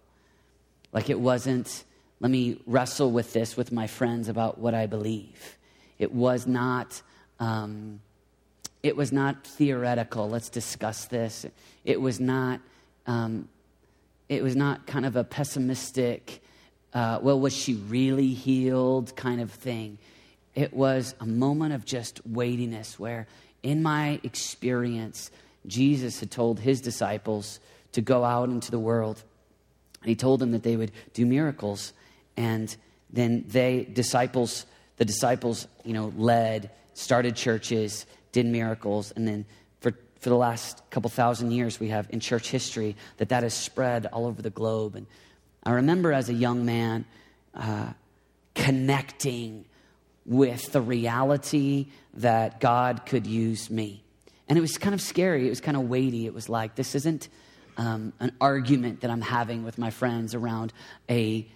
Like 0.91 1.09
it 1.09 1.19
wasn't, 1.19 1.83
let 2.19 2.31
me 2.31 2.59
wrestle 2.65 3.12
with 3.12 3.33
this 3.33 3.57
with 3.57 3.71
my 3.71 3.88
friends 3.88 4.29
about 4.29 4.59
what 4.59 4.73
I 4.73 4.85
believe. 4.85 5.57
It 6.00 6.12
was 6.13 6.47
not. 6.47 7.01
Um, 7.39 8.00
it 8.81 8.95
was 8.95 9.12
not 9.12 9.45
theoretical. 9.45 10.29
Let's 10.29 10.50
discuss 10.50 11.05
this. 11.05 11.45
It 11.85 12.00
was 12.00 12.19
not. 12.19 12.59
Um, 13.07 13.47
it 14.29 14.43
was 14.43 14.55
not 14.55 14.88
kind 14.88 15.05
of 15.05 15.15
a 15.15 15.23
pessimistic. 15.23 16.41
Uh, 16.93 17.19
well, 17.21 17.39
was 17.39 17.55
she 17.55 17.73
really 17.73 18.29
healed? 18.29 19.15
Kind 19.15 19.41
of 19.41 19.51
thing. 19.51 19.97
It 20.55 20.73
was 20.73 21.15
a 21.19 21.25
moment 21.25 21.73
of 21.73 21.83
just 21.83 22.25
weightiness 22.25 23.00
where, 23.00 23.27
in 23.63 23.82
my 23.82 24.20
experience, 24.24 25.32
Jesus 25.65 26.20
had 26.20 26.29
told 26.29 26.60
his 26.60 26.82
disciples 26.82 27.60
to 27.93 28.01
go 28.01 28.24
out 28.24 28.50
into 28.50 28.70
the 28.70 28.79
world. 28.79 29.24
And 30.01 30.10
he 30.10 30.15
told 30.15 30.41
them 30.41 30.51
that 30.51 30.63
they 30.63 30.75
would 30.75 30.91
do 31.13 31.25
miracles. 31.25 31.93
And 32.36 32.75
then 33.10 33.46
they, 33.48 33.86
disciples, 33.86 34.65
the 34.98 35.05
disciples, 35.05 35.67
you 35.86 35.93
know, 35.93 36.12
led, 36.17 36.72
started 36.93 37.36
churches, 37.36 38.05
did 38.34 38.46
miracles. 38.46 39.13
And 39.15 39.25
then 39.25 39.46
for, 39.79 39.91
for 40.20 40.29
the 40.29 40.36
last 40.36 40.82
couple 40.89 41.10
thousand 41.10 41.51
years, 41.51 41.79
we 41.79 41.88
have 41.88 42.08
in 42.10 42.20
church 42.20 42.50
history 42.50 42.98
that 43.17 43.29
that 43.29 43.43
has 43.43 43.53
spread 43.53 44.08
all 44.08 44.25
over 44.25 44.41
the 44.41 44.50
globe. 44.50 44.96
And 44.96 45.08
I 45.63 45.72
remember 45.72 46.12
as 46.12 46.27
a 46.27 46.34
young 46.34 46.65
man 46.65 47.05
uh, 47.55 47.93
connecting 48.55 49.65
with 50.25 50.72
the 50.72 50.82
reality 50.82 51.88
that 52.15 52.60
God 52.60 53.06
could 53.06 53.27
use 53.27 53.70
me. 53.70 54.03
And 54.48 54.58
it 54.58 54.62
was 54.62 54.77
kind 54.77 54.94
of 54.94 55.01
scary. 55.01 55.48
It 55.48 55.50
was 55.50 55.62
kind 55.62 55.77
of 55.77 55.89
weighty. 55.89 56.25
It 56.25 56.34
was 56.34 56.50
like, 56.50 56.75
this 56.75 56.96
isn't 56.96 57.30
um, 57.77 58.13
an 58.20 58.32
argument 58.39 59.01
that 59.01 59.10
I'm 59.10 59.22
having 59.22 59.63
with 59.63 59.77
my 59.77 59.89
friends 59.89 60.36
around 60.36 60.74
a 61.10 61.48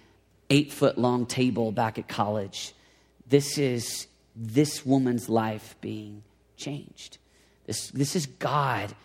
eight 0.49 0.71
foot 0.71 0.97
long 0.97 1.25
table 1.25 1.71
back 1.71 1.97
at 1.99 2.07
college. 2.07 2.73
This 3.27 3.57
is 3.57 4.07
this 4.35 4.85
woman's 4.85 5.29
life 5.29 5.75
being 5.81 6.23
changed. 6.55 7.17
This, 7.65 7.89
this 7.91 8.15
is 8.15 8.25
God 8.25 8.95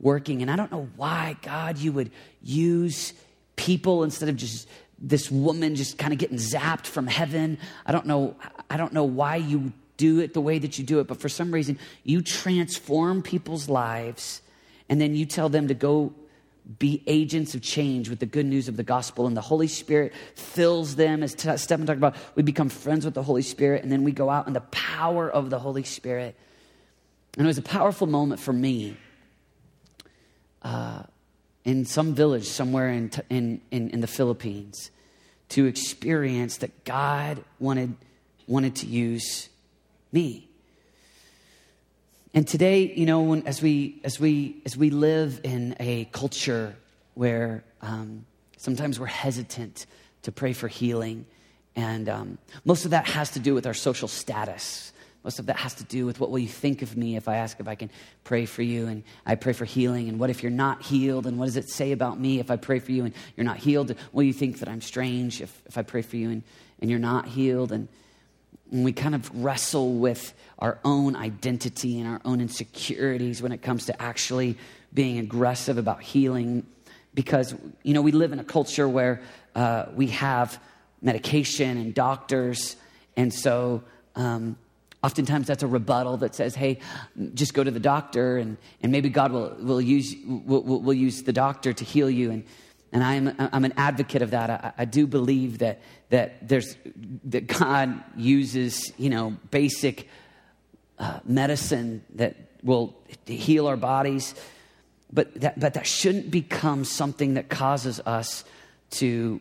working. 0.00 0.42
And 0.42 0.50
I 0.50 0.56
don't 0.56 0.72
know 0.72 0.88
why, 0.96 1.36
God, 1.42 1.78
you 1.78 1.92
would 1.92 2.10
use 2.42 3.12
people 3.56 4.04
instead 4.04 4.28
of 4.28 4.36
just 4.36 4.68
this 4.98 5.30
woman 5.30 5.76
just 5.76 5.96
kind 5.96 6.12
of 6.12 6.18
getting 6.18 6.38
zapped 6.38 6.86
from 6.86 7.06
heaven. 7.06 7.58
I 7.86 7.92
don't 7.92 8.06
know. 8.06 8.36
I 8.70 8.76
don't 8.76 8.92
know 8.92 9.04
why 9.04 9.36
you 9.36 9.72
do 9.96 10.20
it 10.20 10.34
the 10.34 10.40
way 10.40 10.58
that 10.58 10.78
you 10.78 10.84
do 10.84 11.00
it, 11.00 11.06
but 11.06 11.20
for 11.20 11.28
some 11.28 11.52
reason, 11.52 11.78
you 12.04 12.22
transform 12.22 13.22
people's 13.22 13.68
lives 13.68 14.42
and 14.88 15.00
then 15.00 15.14
you 15.14 15.26
tell 15.26 15.48
them 15.48 15.68
to 15.68 15.74
go 15.74 16.12
be 16.78 17.02
agents 17.06 17.54
of 17.54 17.62
change 17.62 18.10
with 18.10 18.18
the 18.18 18.26
good 18.26 18.44
news 18.44 18.68
of 18.68 18.76
the 18.76 18.82
gospel. 18.82 19.26
And 19.26 19.36
the 19.36 19.40
Holy 19.40 19.68
Spirit 19.68 20.12
fills 20.34 20.96
them, 20.96 21.22
as 21.22 21.32
Stephen 21.32 21.86
talked 21.86 21.96
about. 21.96 22.14
We 22.34 22.42
become 22.42 22.68
friends 22.68 23.06
with 23.06 23.14
the 23.14 23.22
Holy 23.22 23.42
Spirit, 23.42 23.82
and 23.82 23.90
then 23.90 24.04
we 24.04 24.12
go 24.12 24.28
out 24.28 24.46
in 24.46 24.52
the 24.52 24.60
power 24.60 25.30
of 25.30 25.48
the 25.48 25.58
Holy 25.58 25.82
Spirit. 25.82 26.36
And 27.36 27.46
it 27.46 27.48
was 27.48 27.58
a 27.58 27.62
powerful 27.62 28.06
moment 28.06 28.40
for 28.40 28.52
me 28.52 28.96
uh, 30.62 31.04
in 31.64 31.86
some 31.86 32.14
village 32.14 32.46
somewhere 32.46 32.90
in, 32.90 33.10
in, 33.30 33.60
in, 33.70 33.90
in 33.90 34.00
the 34.00 34.06
Philippines 34.06 34.90
to 35.50 35.64
experience 35.64 36.58
that 36.58 36.84
God 36.84 37.42
wanted, 37.58 37.96
wanted 38.48 38.76
to 38.76 38.86
use 38.86 39.48
me. 40.10 40.48
And 42.34 42.46
today, 42.46 42.92
you 42.94 43.06
know, 43.06 43.22
when, 43.22 43.46
as, 43.46 43.62
we, 43.62 44.00
as, 44.04 44.18
we, 44.18 44.60
as 44.64 44.76
we 44.76 44.90
live 44.90 45.40
in 45.44 45.76
a 45.78 46.06
culture 46.06 46.74
where 47.14 47.62
um, 47.82 48.24
sometimes 48.56 48.98
we're 48.98 49.06
hesitant 49.06 49.86
to 50.22 50.32
pray 50.32 50.52
for 50.52 50.68
healing, 50.68 51.26
and 51.76 52.08
um, 52.08 52.38
most 52.64 52.84
of 52.84 52.90
that 52.90 53.06
has 53.06 53.30
to 53.30 53.38
do 53.38 53.54
with 53.54 53.66
our 53.66 53.74
social 53.74 54.08
status. 54.08 54.92
Most 55.24 55.38
of 55.38 55.46
that 55.46 55.56
has 55.56 55.74
to 55.74 55.84
do 55.84 56.06
with 56.06 56.20
what 56.20 56.30
will 56.30 56.38
you 56.38 56.48
think 56.48 56.82
of 56.82 56.96
me 56.96 57.16
if 57.16 57.28
I 57.28 57.36
ask 57.36 57.60
if 57.60 57.68
I 57.68 57.74
can 57.74 57.90
pray 58.24 58.46
for 58.46 58.62
you 58.62 58.86
and 58.86 59.02
I 59.26 59.34
pray 59.34 59.52
for 59.52 59.64
healing. 59.64 60.08
And 60.08 60.18
what 60.18 60.30
if 60.30 60.42
you're 60.42 60.50
not 60.50 60.82
healed? 60.82 61.26
And 61.26 61.38
what 61.38 61.46
does 61.46 61.56
it 61.56 61.68
say 61.68 61.92
about 61.92 62.18
me 62.18 62.40
if 62.40 62.50
I 62.50 62.56
pray 62.56 62.78
for 62.78 62.92
you 62.92 63.04
and 63.04 63.14
you're 63.36 63.44
not 63.44 63.58
healed? 63.58 63.94
Will 64.12 64.22
you 64.22 64.32
think 64.32 64.60
that 64.60 64.68
I'm 64.68 64.80
strange 64.80 65.40
if, 65.40 65.62
if 65.66 65.76
I 65.76 65.82
pray 65.82 66.02
for 66.02 66.16
you 66.16 66.30
and, 66.30 66.42
and 66.80 66.88
you're 66.88 67.00
not 67.00 67.26
healed? 67.26 67.72
And, 67.72 67.88
and 68.70 68.84
we 68.84 68.92
kind 68.92 69.14
of 69.14 69.30
wrestle 69.42 69.94
with 69.94 70.34
our 70.58 70.78
own 70.84 71.16
identity 71.16 71.98
and 72.00 72.08
our 72.08 72.20
own 72.24 72.40
insecurities 72.40 73.40
when 73.40 73.52
it 73.52 73.62
comes 73.62 73.86
to 73.86 74.02
actually 74.02 74.58
being 74.92 75.18
aggressive 75.18 75.78
about 75.78 76.02
healing. 76.02 76.66
Because 77.14 77.54
you 77.82 77.94
know 77.94 78.02
we 78.02 78.12
live 78.12 78.32
in 78.32 78.38
a 78.38 78.44
culture 78.44 78.88
where 78.88 79.22
uh, 79.54 79.86
we 79.94 80.08
have 80.08 80.60
medication 81.00 81.76
and 81.78 81.94
doctors. 81.94 82.76
And 83.16 83.32
so 83.32 83.82
um, 84.14 84.56
oftentimes 85.02 85.46
that's 85.46 85.62
a 85.62 85.66
rebuttal 85.66 86.18
that 86.18 86.34
says 86.34 86.54
hey 86.54 86.78
just 87.34 87.54
go 87.54 87.62
to 87.62 87.70
the 87.70 87.80
doctor 87.80 88.36
and, 88.36 88.56
and 88.82 88.90
maybe 88.90 89.08
god 89.08 89.30
will, 89.32 89.56
will, 89.60 89.80
use, 89.80 90.14
will, 90.26 90.62
will 90.62 90.94
use 90.94 91.22
the 91.22 91.32
doctor 91.32 91.72
to 91.72 91.84
heal 91.84 92.10
you. 92.10 92.30
And 92.30 92.44
and 92.92 93.04
I'm, 93.04 93.34
I'm 93.38 93.64
an 93.64 93.74
advocate 93.76 94.22
of 94.22 94.30
that. 94.30 94.50
I, 94.50 94.72
I, 94.78 94.84
do 94.86 95.06
believe 95.06 95.58
that, 95.58 95.80
that, 96.08 96.48
there's, 96.48 96.76
that 97.24 97.46
God 97.46 98.02
uses, 98.16 98.92
you 98.96 99.10
know, 99.10 99.36
basic 99.50 100.08
uh, 100.98 101.20
medicine 101.24 102.02
that 102.14 102.36
will 102.62 102.96
heal 103.26 103.66
our 103.66 103.76
bodies. 103.76 104.34
But 105.12 105.34
that, 105.40 105.60
but 105.60 105.74
that 105.74 105.86
shouldn't 105.86 106.30
become 106.30 106.84
something 106.84 107.34
that 107.34 107.48
causes 107.48 108.00
us 108.00 108.44
to 108.90 109.40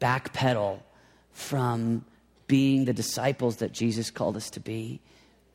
backpedal 0.00 0.80
from 1.32 2.04
being 2.46 2.84
the 2.84 2.92
disciples 2.92 3.56
that 3.56 3.72
Jesus 3.72 4.10
called 4.10 4.36
us 4.36 4.50
to 4.50 4.60
be 4.60 5.00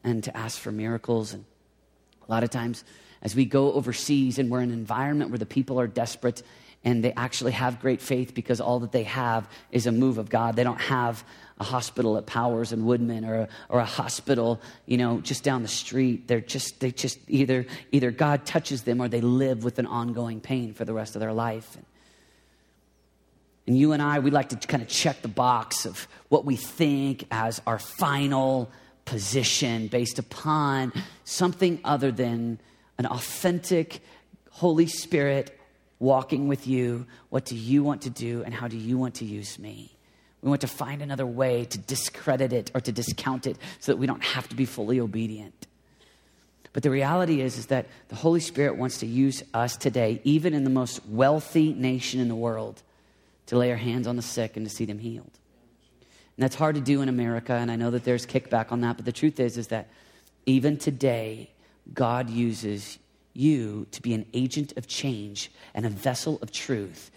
and 0.04 0.24
to 0.24 0.36
ask 0.36 0.60
for 0.60 0.72
miracles. 0.72 1.34
And 1.34 1.44
a 2.28 2.32
lot 2.32 2.44
of 2.44 2.50
times, 2.50 2.84
as 3.22 3.36
we 3.36 3.46
go 3.46 3.74
overseas 3.74 4.40
and 4.40 4.50
we're 4.50 4.62
in 4.62 4.72
an 4.72 4.78
environment 4.78 5.32
where 5.32 5.40
the 5.40 5.46
people 5.46 5.80
are 5.80 5.88
desperate 5.88 6.42
and 6.84 7.04
they 7.04 7.14
actually 7.14 7.54
have 7.54 7.80
great 7.80 8.02
faith 8.02 8.34
because 8.34 8.60
all 8.60 8.80
that 8.80 8.92
they 8.92 9.04
have 9.04 9.48
is 9.72 9.88
a 9.88 9.92
move 9.92 10.18
of 10.18 10.30
God. 10.30 10.56
They 10.56 10.64
don't 10.64 10.82
have 10.82 11.24
a 11.60 11.64
hospital 11.64 12.18
at 12.18 12.26
Powers 12.26 12.72
and 12.74 12.86
Woodmen 12.86 13.24
or 13.24 13.36
a, 13.36 13.50
or 13.70 13.80
a 13.80 13.86
hospital, 13.86 14.60
you 14.86 14.98
know, 14.98 15.22
just 15.22 15.44
down 15.44 15.62
the 15.62 15.70
street. 15.70 16.28
They're 16.28 16.42
just, 16.42 16.80
they 16.82 16.92
just 16.92 17.20
either, 17.30 17.66
either 17.92 18.12
God 18.12 18.46
touches 18.46 18.84
them 18.84 19.02
or 19.02 19.08
they 19.08 19.22
live 19.22 19.64
with 19.64 19.80
an 19.80 19.86
ongoing 19.86 20.42
pain 20.42 20.74
for 20.74 20.84
the 20.84 20.94
rest 20.94 21.16
of 21.16 21.22
their 21.22 21.34
life. 21.34 21.78
And 23.66 23.78
you 23.78 23.94
and 23.94 24.02
I, 24.02 24.20
we 24.20 24.30
like 24.30 24.50
to 24.50 24.58
kind 24.58 24.84
of 24.84 24.90
check 24.90 25.22
the 25.22 25.30
box 25.30 25.86
of 25.86 26.08
what 26.28 26.44
we 26.44 26.58
think 26.58 27.26
as 27.32 27.62
our 27.66 27.80
final 27.80 28.70
position 29.06 29.88
based 29.88 30.20
upon 30.20 30.92
something 31.24 31.80
other 31.86 32.12
than 32.12 32.60
an 32.98 33.06
authentic 33.06 34.02
Holy 34.50 34.88
Spirit 34.88 35.58
walking 36.04 36.50
with 36.50 36.68
you. 36.68 37.08
What 37.30 37.46
do 37.46 37.56
you 37.56 37.82
want 37.82 38.02
to 38.02 38.10
do, 38.10 38.44
and 38.44 38.54
how 38.54 38.68
do 38.68 38.78
you 38.78 38.98
want 38.98 39.16
to 39.16 39.26
use 39.26 39.58
me? 39.58 39.90
We 40.42 40.50
want 40.50 40.62
to 40.62 40.68
find 40.68 41.02
another 41.02 41.26
way 41.26 41.64
to 41.64 41.78
discredit 41.78 42.52
it 42.52 42.70
or 42.76 42.82
to 42.82 42.92
discount 42.92 43.48
it 43.48 43.58
so 43.80 43.94
that 43.94 43.98
we 43.98 44.06
don't 44.06 44.24
have 44.24 44.50
to 44.50 44.56
be 44.56 44.66
fully 44.66 45.00
obedient. 45.00 45.66
But 46.74 46.84
the 46.84 46.90
reality 46.90 47.40
is, 47.40 47.58
is 47.58 47.68
that 47.68 47.86
the 48.10 48.16
Holy 48.16 48.42
Spirit 48.42 48.76
wants 48.76 48.98
to 48.98 49.06
use 49.06 49.44
us 49.54 49.78
today, 49.78 50.20
even 50.26 50.54
in 50.54 50.66
the 50.66 50.70
most 50.70 51.06
wealthy 51.08 51.72
nation 51.72 52.20
in 52.20 52.28
the 52.28 52.36
world, 52.36 52.84
to 53.46 53.58
lay 53.58 53.72
our 53.72 53.78
hands 53.78 54.06
on 54.06 54.18
the 54.18 54.22
sick 54.22 54.58
and 54.58 54.68
to 54.68 54.76
see 54.76 54.84
them 54.84 55.00
healed. 55.00 55.32
And 56.36 56.44
that's 56.44 56.56
hard 56.56 56.76
to 56.76 56.82
do 56.82 57.02
in 57.02 57.08
America, 57.08 57.54
and 57.54 57.72
I 57.72 57.78
know 57.78 57.92
that 57.92 58.04
there's 58.04 58.26
kickback 58.26 58.74
on 58.74 58.82
that, 58.82 58.98
but 58.98 59.06
the 59.06 59.14
truth 59.14 59.40
is, 59.40 59.58
is 59.58 59.68
that 59.68 59.88
even 60.46 60.76
today, 60.78 61.52
God 61.94 62.30
uses 62.30 63.00
you 63.34 63.88
to 63.92 64.02
be 64.02 64.14
an 64.14 64.26
agent 64.34 64.74
of 64.78 64.88
change 64.88 65.52
and 65.74 65.86
a 65.86 65.90
vessel 65.90 66.40
of 66.42 66.52
truth 66.52 67.12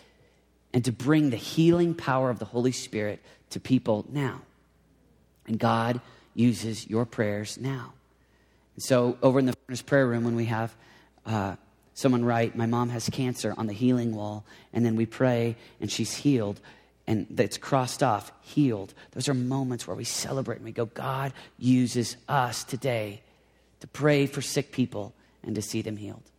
and 0.73 0.85
to 0.85 0.93
bring 0.93 1.31
the 1.31 1.37
healing 1.37 1.95
power 1.95 2.31
of 2.31 2.39
the 2.39 2.45
Holy 2.45 2.73
Spirit 2.73 3.23
to 3.51 3.61
people 3.61 4.05
now. 4.09 4.41
And 5.47 5.59
God 5.59 6.01
uses 6.35 6.89
your 6.89 7.07
prayers 7.07 7.59
now. 7.59 7.93
And 8.75 8.83
so, 8.83 9.17
over 9.23 9.39
in 9.39 9.47
the 9.47 9.55
furnace 9.67 9.83
prayer 9.83 10.07
room, 10.07 10.25
when 10.25 10.37
we 10.37 10.47
have 10.47 10.75
uh, 11.25 11.57
someone 11.95 12.25
write, 12.25 12.57
My 12.57 12.67
mom 12.67 12.91
has 12.91 13.09
cancer 13.09 13.55
on 13.57 13.67
the 13.67 13.73
healing 13.73 14.15
wall, 14.15 14.45
and 14.73 14.85
then 14.85 14.97
we 14.97 15.07
pray 15.07 15.57
and 15.81 15.91
she's 15.91 16.15
healed, 16.15 16.61
and 17.07 17.27
that's 17.31 17.57
crossed 17.57 18.03
off, 18.03 18.33
healed. 18.43 18.93
Those 19.13 19.29
are 19.29 19.35
moments 19.35 19.87
where 19.87 19.97
we 19.97 20.05
celebrate 20.05 20.57
and 20.57 20.65
we 20.65 20.73
go, 20.73 20.87
God 20.87 21.33
uses 21.59 22.17
us 22.29 22.65
today 22.65 23.23
to 23.81 23.87
pray 23.87 24.27
for 24.27 24.43
sick 24.43 24.73
people 24.73 25.15
and 25.47 25.55
to 25.55 25.63
see 25.63 25.83
them 25.83 25.97
healed. 25.97 26.31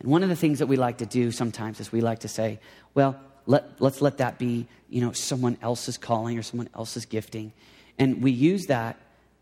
And 0.00 0.10
one 0.10 0.22
of 0.22 0.28
the 0.28 0.36
things 0.36 0.60
that 0.60 0.66
we 0.66 0.76
like 0.76 0.98
to 0.98 1.06
do 1.06 1.30
sometimes 1.30 1.80
is 1.80 1.92
we 1.92 2.00
like 2.00 2.20
to 2.20 2.28
say, 2.28 2.60
well, 2.94 3.20
let, 3.46 3.80
let's 3.80 4.00
let 4.00 4.18
that 4.18 4.38
be, 4.38 4.66
you 4.88 5.00
know, 5.00 5.12
someone 5.12 5.58
else's 5.62 5.98
calling 5.98 6.38
or 6.38 6.42
someone 6.42 6.68
else's 6.74 7.04
gifting. 7.06 7.52
And 7.98 8.22
we 8.22 8.30
use 8.30 8.66
that 8.66 8.96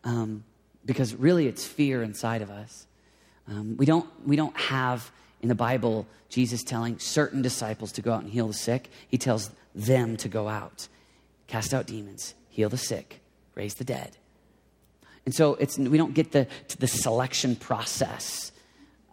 um, 0.05 0.45
because 0.85 1.15
really 1.15 1.47
it's 1.47 1.65
fear 1.65 2.03
inside 2.03 2.43
of 2.43 2.51
us. 2.51 2.87
Um, 3.47 3.77
we, 3.77 3.87
don't, 3.87 4.09
we 4.27 4.37
don't 4.37 4.57
have 4.57 5.11
in 5.41 5.49
the 5.49 5.55
Bible 5.55 6.07
Jesus 6.29 6.63
telling 6.63 6.99
certain 6.99 7.43
disciples 7.43 7.93
to 7.93 8.03
go 8.03 8.13
out 8.13 8.23
and 8.23 8.31
heal 8.31 8.49
the 8.49 8.55
sick. 8.55 8.91
He 9.09 9.19
tells 9.19 9.51
them 9.75 10.17
to 10.19 10.29
go 10.29 10.49
out, 10.49 10.89
cast 11.47 11.73
out 11.73 11.87
demons, 11.87 12.35
heal 12.49 12.69
the 12.69 12.77
sick, 12.77 13.21
raise 13.55 13.75
the 13.75 13.85
dead. 13.85 14.17
And 15.29 15.35
so 15.35 15.57
it's, 15.57 15.77
we 15.77 15.99
don't 15.99 16.15
get 16.15 16.33
the, 16.33 16.47
to 16.69 16.79
the 16.79 16.87
selection 16.87 17.55
process. 17.55 18.51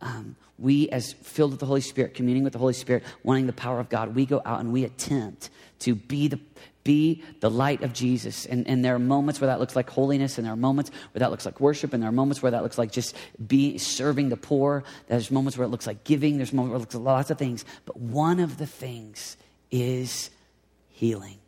Um, 0.01 0.37
we, 0.57 0.87
as 0.87 1.11
filled 1.11 1.51
with 1.51 1.59
the 1.59 1.65
Holy 1.65 1.81
Spirit, 1.81 2.13
communing 2.13 2.45
with 2.45 2.53
the 2.53 2.59
Holy 2.59 2.71
Spirit, 2.71 3.03
wanting 3.23 3.47
the 3.47 3.51
power 3.51 3.81
of 3.81 3.89
God, 3.89 4.15
we 4.15 4.25
go 4.25 4.41
out 4.45 4.61
and 4.61 4.71
we 4.71 4.85
attempt 4.85 5.49
to 5.79 5.93
be 5.93 6.29
the, 6.29 6.39
be 6.85 7.21
the 7.41 7.49
light 7.49 7.83
of 7.83 7.91
Jesus. 7.91 8.45
And, 8.45 8.65
and 8.65 8.85
there 8.85 8.95
are 8.95 8.99
moments 8.99 9.41
where 9.41 9.47
that 9.47 9.59
looks 9.59 9.75
like 9.75 9.89
holiness, 9.89 10.37
and 10.37 10.45
there 10.45 10.53
are 10.53 10.55
moments 10.55 10.89
where 11.11 11.19
that 11.19 11.31
looks 11.31 11.45
like 11.45 11.59
worship, 11.59 11.91
and 11.91 12.01
there 12.01 12.07
are 12.07 12.13
moments 12.13 12.41
where 12.41 12.51
that 12.51 12.63
looks 12.63 12.77
like 12.77 12.93
just 12.93 13.13
be 13.45 13.77
serving 13.77 14.29
the 14.29 14.37
poor. 14.37 14.85
There's 15.07 15.29
moments 15.29 15.57
where 15.57 15.65
it 15.65 15.69
looks 15.69 15.85
like 15.85 16.05
giving. 16.05 16.37
There's 16.37 16.53
moments 16.53 16.69
where 16.71 16.77
it 16.77 16.79
looks 16.79 16.95
like 16.95 17.03
lots 17.03 17.29
of 17.29 17.37
things. 17.37 17.65
But 17.83 17.97
one 17.97 18.39
of 18.39 18.57
the 18.57 18.67
things 18.67 19.35
is 19.69 20.29
healing. 20.91 21.39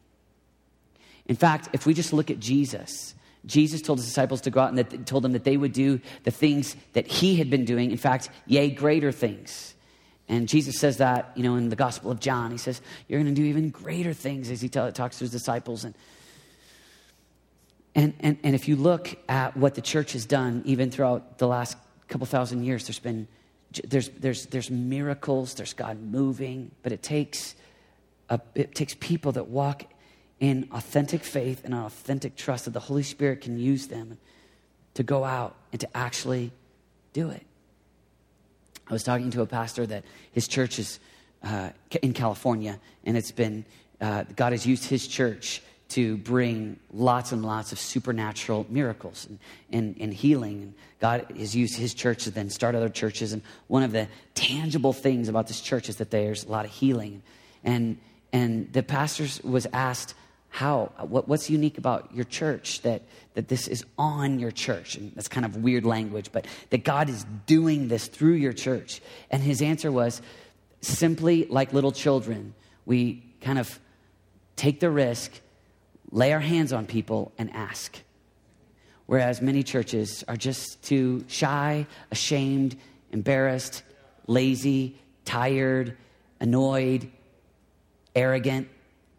In 1.26 1.38
fact, 1.38 1.70
if 1.72 1.86
we 1.86 1.94
just 1.94 2.12
look 2.12 2.30
at 2.30 2.42
Jesus, 2.42 3.14
Jesus 3.48 3.82
told 3.82 4.00
his 4.00 4.06
disciples 4.06 4.42
to 4.42 4.52
go 4.52 4.60
out 4.60 4.70
and 4.70 4.78
that, 4.78 5.08
told 5.08 5.24
them 5.24 5.32
that 5.32 5.44
they 5.44 5.58
would 5.58 5.74
do 5.74 6.00
the 6.24 6.32
things 6.32 6.76
that 6.94 7.08
he 7.08 7.38
had 7.38 7.50
been 7.50 7.66
doing. 7.66 7.92
In 7.92 7.98
fact, 7.98 8.30
yea, 8.46 8.70
greater 8.70 9.12
things. 9.12 9.74
And 10.30 10.48
Jesus 10.48 10.78
says 10.78 10.98
that, 10.98 11.32
you 11.36 11.44
know, 11.44 11.56
in 11.56 11.70
the 11.70 11.76
Gospel 11.76 12.12
of 12.12 12.20
John. 12.20 12.52
He 12.52 12.58
says, 12.58 12.82
You're 13.08 13.22
going 13.22 13.34
to 13.34 13.42
do 13.42 13.48
even 13.48 13.70
greater 13.70 14.14
things 14.14 14.52
as 14.52 14.62
he 14.62 14.70
talks 14.70 15.18
to 15.18 15.24
his 15.24 15.32
disciples. 15.32 15.86
And, 15.86 15.96
and, 17.96 18.14
and, 18.20 18.38
and 18.44 18.54
if 18.54 18.68
you 18.68 18.76
look 18.76 19.18
at 19.30 19.56
what 19.56 19.76
the 19.76 19.82
church 19.82 20.12
has 20.12 20.26
done, 20.26 20.62
even 20.66 20.92
throughout 20.92 21.38
the 21.38 21.48
last 21.48 21.78
couple 22.10 22.28
thousand 22.28 22.64
years, 22.64 22.86
there's 22.86 23.00
been 23.00 23.28
there's, 23.84 24.10
there's, 24.10 24.46
there's 24.48 24.72
miracles, 24.72 25.56
there's 25.56 25.74
God 25.74 26.02
moving, 26.02 26.72
but 26.84 26.92
it 26.92 27.04
takes, 27.04 27.56
a, 28.30 28.40
it 28.56 28.76
takes 28.76 28.96
people 29.00 29.34
that 29.34 29.48
walk 29.48 29.84
in 30.40 30.68
authentic 30.72 31.24
faith 31.24 31.64
and 31.64 31.74
an 31.74 31.82
authentic 31.82 32.36
trust 32.36 32.66
that 32.66 32.72
the 32.72 32.80
Holy 32.80 33.04
Spirit 33.04 33.42
can 33.42 33.58
use 33.58 33.88
them 33.88 34.18
to 34.94 35.04
go 35.04 35.24
out 35.24 35.56
and 35.72 35.82
to 35.82 35.98
actually 35.98 36.52
do 37.14 37.30
it. 37.30 37.46
I 38.90 38.94
was 38.94 39.04
talking 39.04 39.32
to 39.32 39.42
a 39.42 39.46
pastor 39.46 39.86
that 39.86 40.04
his 40.32 40.48
church 40.48 40.80
is 40.80 41.00
uh, 41.44 41.70
in 42.02 42.14
California, 42.14 42.80
and 43.04 43.18
it's 43.18 43.32
been, 43.32 43.66
uh, 44.00 44.24
God 44.36 44.54
has 44.54 44.66
used 44.66 44.86
his 44.86 45.08
church 45.08 45.62
to 45.90 46.18
bring 46.18 46.80
lots 46.92 47.32
and 47.32 47.46
lots 47.46 47.72
of 47.72 47.80
supernatural 47.80 48.66
miracles 48.70 49.26
and, 49.30 49.40
and, 49.72 49.96
and, 50.02 50.14
healing. 50.14 50.62
And 50.62 50.74
God 51.00 51.26
has 51.38 51.56
used 51.56 51.78
his 51.78 51.94
church 51.94 52.26
to 52.26 52.32
then 52.32 52.50
start 52.50 52.76
other 52.76 52.90
churches. 52.90 53.32
And 53.32 53.42
one 53.68 53.84
of 53.84 53.94
the 53.94 54.08
tangible 54.36 54.92
things 54.92 55.30
about 55.30 55.48
this 55.48 55.62
church 55.62 55.88
is 55.88 55.98
that 55.98 56.12
there's 56.12 56.44
a 56.44 56.50
lot 56.50 56.66
of 56.66 56.72
healing. 56.72 57.22
And, 57.64 57.98
and 58.34 58.72
the 58.74 58.84
pastor 58.84 59.28
was 59.48 59.66
asked, 59.72 60.14
how 60.58 60.92
what, 61.02 61.28
what's 61.28 61.52
unique 61.52 61.78
about 61.78 62.10
your 62.16 62.26
church 62.26 62.82
that 62.82 63.04
that 63.36 63.48
this 63.48 63.68
is 63.68 63.86
on 63.96 64.40
your 64.40 64.50
church? 64.50 64.98
And 64.98 65.12
that's 65.14 65.28
kind 65.28 65.46
of 65.46 65.58
weird 65.58 65.86
language 65.86 66.32
but 66.32 66.48
that 66.72 66.84
god 66.84 67.10
is 67.10 67.28
doing 67.46 67.90
this 67.90 68.08
through 68.08 68.34
your 68.34 68.54
church. 68.54 69.00
And 69.30 69.44
his 69.44 69.62
answer 69.62 69.92
was 69.92 70.20
simply 70.82 71.46
like 71.46 71.74
little 71.74 71.92
children 71.92 72.56
we 72.88 73.24
kind 73.40 73.60
of 73.60 73.80
take 74.56 74.80
the 74.80 74.90
risk 74.90 75.32
lay 76.12 76.34
our 76.34 76.40
hands 76.40 76.74
on 76.74 76.88
people 76.88 77.32
and 77.38 77.54
ask. 77.54 77.96
Whereas 79.06 79.44
many 79.44 79.62
churches 79.62 80.24
are 80.28 80.38
just 80.38 80.82
too 80.82 81.24
shy 81.28 81.86
ashamed 82.10 82.76
embarrassed 83.12 83.84
lazy 84.26 84.98
tired 85.24 85.96
annoyed 86.40 87.12
arrogant 88.16 88.70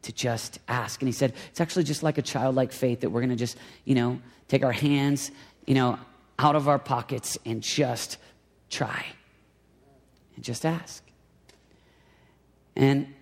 to 0.03 0.13
just 0.13 0.59
ask. 0.69 1.01
And 1.01 1.09
he 1.09 1.13
said, 1.13 1.35
it's 1.51 1.61
actually 1.61 1.85
just 1.85 2.03
like 2.03 2.19
a 2.19 2.23
childlike 2.23 2.73
faith 2.73 3.01
that 3.01 3.11
we're 3.11 3.21
going 3.21 3.31
to 3.31 3.37
just, 3.37 3.57
you 3.85 3.95
know, 3.95 4.21
take 4.49 4.65
our 4.65 4.73
hands, 4.73 5.31
you 5.67 5.75
know, 5.75 5.99
out 6.39 6.57
of 6.57 6.69
our 6.69 6.79
pockets 6.79 7.37
and 7.45 7.63
just 7.63 8.17
try 8.71 9.05
and 10.37 10.45
just 10.45 10.65
ask. 10.65 11.03
And 12.77 13.13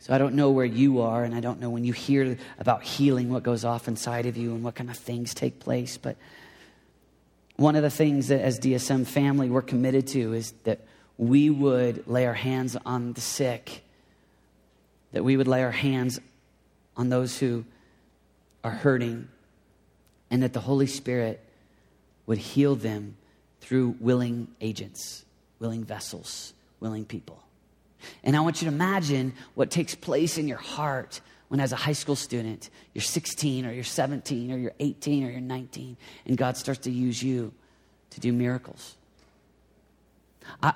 so 0.00 0.14
I 0.14 0.18
don't 0.18 0.34
know 0.34 0.50
where 0.50 0.64
you 0.64 1.00
are, 1.00 1.24
and 1.24 1.34
I 1.34 1.40
don't 1.40 1.60
know 1.60 1.68
when 1.68 1.84
you 1.84 1.92
hear 1.92 2.38
about 2.58 2.84
healing 2.84 3.30
what 3.30 3.42
goes 3.42 3.64
off 3.64 3.88
inside 3.88 4.26
of 4.26 4.36
you 4.36 4.54
and 4.54 4.62
what 4.62 4.76
kind 4.76 4.88
of 4.88 4.96
things 4.96 5.34
take 5.34 5.58
place. 5.58 5.98
But 5.98 6.16
one 7.56 7.74
of 7.74 7.82
the 7.82 7.90
things 7.90 8.28
that 8.28 8.40
as 8.40 8.60
DSM 8.60 9.04
family 9.06 9.50
we're 9.50 9.62
committed 9.62 10.06
to 10.08 10.32
is 10.32 10.52
that 10.62 10.80
we 11.18 11.50
would 11.50 12.06
lay 12.06 12.24
our 12.24 12.34
hands 12.34 12.76
on 12.86 13.12
the 13.14 13.20
sick 13.20 13.82
that 15.12 15.24
we 15.24 15.36
would 15.36 15.48
lay 15.48 15.62
our 15.62 15.70
hands 15.70 16.20
on 16.96 17.08
those 17.08 17.38
who 17.38 17.64
are 18.64 18.70
hurting, 18.70 19.28
and 20.30 20.42
that 20.42 20.52
the 20.52 20.60
Holy 20.60 20.86
Spirit 20.86 21.40
would 22.26 22.38
heal 22.38 22.74
them 22.74 23.16
through 23.60 23.96
willing 24.00 24.48
agents, 24.60 25.24
willing 25.58 25.84
vessels, 25.84 26.52
willing 26.80 27.04
people. 27.04 27.42
And 28.22 28.36
I 28.36 28.40
want 28.40 28.60
you 28.60 28.68
to 28.68 28.74
imagine 28.74 29.32
what 29.54 29.70
takes 29.70 29.94
place 29.94 30.38
in 30.38 30.48
your 30.48 30.58
heart 30.58 31.20
when, 31.48 31.60
as 31.60 31.72
a 31.72 31.76
high 31.76 31.92
school 31.92 32.16
student, 32.16 32.68
you're 32.94 33.02
16 33.02 33.64
or 33.64 33.72
you're 33.72 33.84
17 33.84 34.52
or 34.52 34.58
you're 34.58 34.74
18 34.78 35.24
or 35.24 35.30
you're 35.30 35.40
19, 35.40 35.96
and 36.26 36.36
God 36.36 36.56
starts 36.56 36.80
to 36.80 36.90
use 36.90 37.22
you 37.22 37.52
to 38.10 38.20
do 38.20 38.32
miracles. 38.32 38.96
I, 40.62 40.72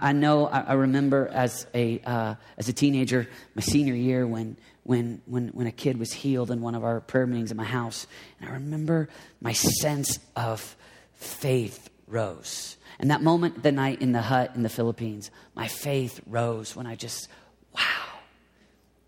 I, 0.00 0.08
I 0.08 0.12
know, 0.12 0.46
I, 0.46 0.74
remember 0.74 1.28
as 1.28 1.66
a, 1.74 2.00
uh, 2.00 2.34
as 2.56 2.68
a 2.68 2.72
teenager, 2.72 3.28
my 3.54 3.62
senior 3.62 3.94
year, 3.94 4.26
when, 4.26 4.56
when, 4.84 5.20
when, 5.26 5.48
when 5.48 5.66
a 5.66 5.72
kid 5.72 5.98
was 5.98 6.12
healed 6.12 6.50
in 6.50 6.60
one 6.60 6.74
of 6.74 6.84
our 6.84 7.00
prayer 7.00 7.26
meetings 7.26 7.50
at 7.50 7.56
my 7.56 7.64
house. 7.64 8.06
And 8.40 8.48
I 8.48 8.54
remember 8.54 9.08
my 9.40 9.52
sense 9.52 10.18
of 10.34 10.76
faith 11.14 11.90
rose. 12.06 12.76
And 12.98 13.10
that 13.10 13.22
moment, 13.22 13.62
the 13.62 13.72
night 13.72 14.00
in 14.00 14.12
the 14.12 14.22
hut 14.22 14.52
in 14.54 14.62
the 14.62 14.68
Philippines, 14.68 15.30
my 15.54 15.68
faith 15.68 16.20
rose 16.26 16.74
when 16.74 16.86
I 16.86 16.94
just, 16.94 17.28
wow. 17.74 17.82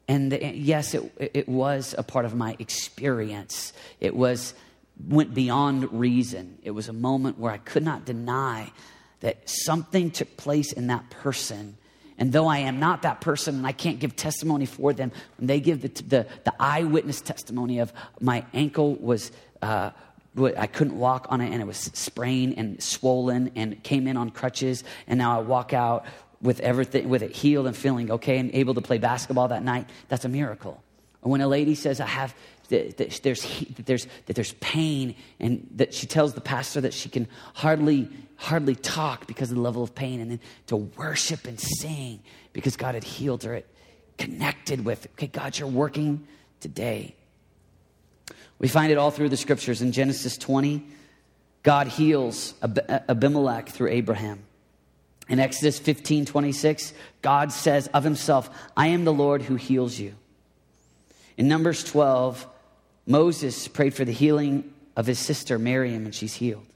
And 0.08 0.32
the, 0.32 0.54
yes, 0.54 0.94
it, 0.94 1.12
it 1.18 1.48
was 1.48 1.94
a 1.96 2.02
part 2.02 2.24
of 2.24 2.34
my 2.34 2.56
experience. 2.58 3.72
It 4.00 4.14
was, 4.14 4.54
went 5.06 5.32
beyond 5.32 5.92
reason. 5.92 6.58
It 6.62 6.72
was 6.72 6.88
a 6.88 6.92
moment 6.92 7.38
where 7.38 7.52
I 7.52 7.58
could 7.58 7.84
not 7.84 8.04
deny 8.04 8.72
that 9.20 9.48
something 9.48 10.10
took 10.10 10.36
place 10.36 10.72
in 10.72 10.88
that 10.88 11.10
person. 11.10 11.76
And 12.18 12.32
though 12.32 12.46
I 12.46 12.58
am 12.58 12.80
not 12.80 13.02
that 13.02 13.20
person 13.20 13.56
and 13.56 13.66
I 13.66 13.72
can't 13.72 14.00
give 14.00 14.16
testimony 14.16 14.66
for 14.66 14.92
them, 14.92 15.12
when 15.38 15.46
they 15.46 15.60
give 15.60 15.82
the, 15.82 15.88
the, 16.02 16.26
the 16.44 16.52
eyewitness 16.58 17.20
testimony 17.20 17.78
of 17.78 17.92
my 18.20 18.44
ankle 18.52 18.96
was, 18.96 19.30
uh, 19.62 19.90
I 20.36 20.66
couldn't 20.66 20.98
walk 20.98 21.26
on 21.30 21.40
it 21.40 21.52
and 21.52 21.62
it 21.62 21.66
was 21.66 21.76
sprained 21.76 22.54
and 22.56 22.82
swollen 22.82 23.52
and 23.54 23.82
came 23.82 24.06
in 24.06 24.16
on 24.16 24.30
crutches. 24.30 24.82
And 25.06 25.18
now 25.18 25.38
I 25.38 25.42
walk 25.42 25.72
out 25.72 26.06
with 26.40 26.60
everything, 26.60 27.08
with 27.08 27.22
it 27.22 27.34
healed 27.34 27.66
and 27.66 27.76
feeling 27.76 28.10
okay 28.10 28.38
and 28.38 28.52
able 28.52 28.74
to 28.74 28.80
play 28.80 28.98
basketball 28.98 29.48
that 29.48 29.62
night. 29.62 29.88
That's 30.08 30.24
a 30.24 30.28
miracle. 30.28 30.82
And 31.22 31.32
when 31.32 31.40
a 31.40 31.48
lady 31.48 31.74
says, 31.74 32.00
I 32.00 32.06
have, 32.06 32.34
that, 32.68 32.96
there's, 32.96 33.20
that, 33.20 33.86
there's, 33.86 34.06
that 34.26 34.34
there's 34.34 34.52
pain 34.54 35.14
and 35.40 35.68
that 35.76 35.94
she 35.94 36.06
tells 36.06 36.34
the 36.34 36.40
pastor 36.40 36.80
that 36.82 36.94
she 36.94 37.08
can 37.08 37.28
hardly 37.54 38.08
hardly 38.38 38.76
talk 38.76 39.26
because 39.26 39.50
of 39.50 39.56
the 39.56 39.62
level 39.62 39.82
of 39.82 39.94
pain, 39.94 40.20
and 40.20 40.30
then 40.30 40.40
to 40.68 40.76
worship 40.76 41.46
and 41.46 41.58
sing 41.60 42.20
because 42.52 42.76
God 42.76 42.94
had 42.94 43.04
healed 43.04 43.42
her. 43.42 43.54
It 43.54 43.66
connected 44.16 44.84
with, 44.84 45.06
okay, 45.14 45.26
God, 45.26 45.58
you're 45.58 45.68
working 45.68 46.26
today. 46.60 47.14
We 48.58 48.68
find 48.68 48.90
it 48.90 48.98
all 48.98 49.10
through 49.10 49.28
the 49.28 49.36
scriptures. 49.36 49.82
In 49.82 49.92
Genesis 49.92 50.38
20, 50.38 50.84
God 51.64 51.88
heals 51.88 52.54
Abimelech 52.62 53.68
through 53.68 53.90
Abraham. 53.90 54.44
In 55.28 55.40
Exodus 55.40 55.78
15 55.78 56.24
26, 56.24 56.94
God 57.20 57.52
says 57.52 57.88
of 57.88 58.04
himself, 58.04 58.48
I 58.76 58.88
am 58.88 59.04
the 59.04 59.12
Lord 59.12 59.42
who 59.42 59.56
heals 59.56 59.98
you. 59.98 60.14
In 61.36 61.48
Numbers 61.48 61.84
12, 61.84 62.46
Moses 63.08 63.66
prayed 63.66 63.94
for 63.94 64.04
the 64.04 64.12
healing 64.12 64.72
of 64.94 65.06
his 65.06 65.18
sister 65.18 65.58
Miriam, 65.58 66.04
and 66.04 66.14
she's 66.14 66.34
healed. 66.34 66.66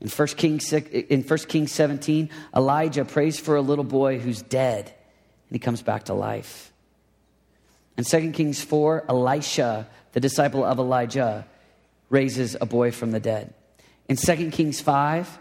In 0.00 0.08
1 0.08 0.28
Kings, 0.28 0.72
in 0.72 1.22
1 1.22 1.38
Kings 1.38 1.70
17, 1.70 2.28
Elijah 2.54 3.04
prays 3.04 3.38
for 3.38 3.54
a 3.54 3.62
little 3.62 3.84
boy 3.84 4.18
who's 4.18 4.42
dead, 4.42 4.86
and 4.86 5.54
he 5.54 5.60
comes 5.60 5.80
back 5.80 6.04
to 6.04 6.14
life. 6.14 6.72
In 7.96 8.04
2 8.04 8.32
Kings 8.32 8.60
4, 8.60 9.04
Elisha, 9.08 9.86
the 10.12 10.20
disciple 10.20 10.64
of 10.64 10.78
Elijah, 10.78 11.46
raises 12.10 12.56
a 12.60 12.66
boy 12.66 12.90
from 12.90 13.12
the 13.12 13.20
dead. 13.20 13.54
In 14.08 14.16
2 14.16 14.50
Kings 14.50 14.80
5, 14.80 15.38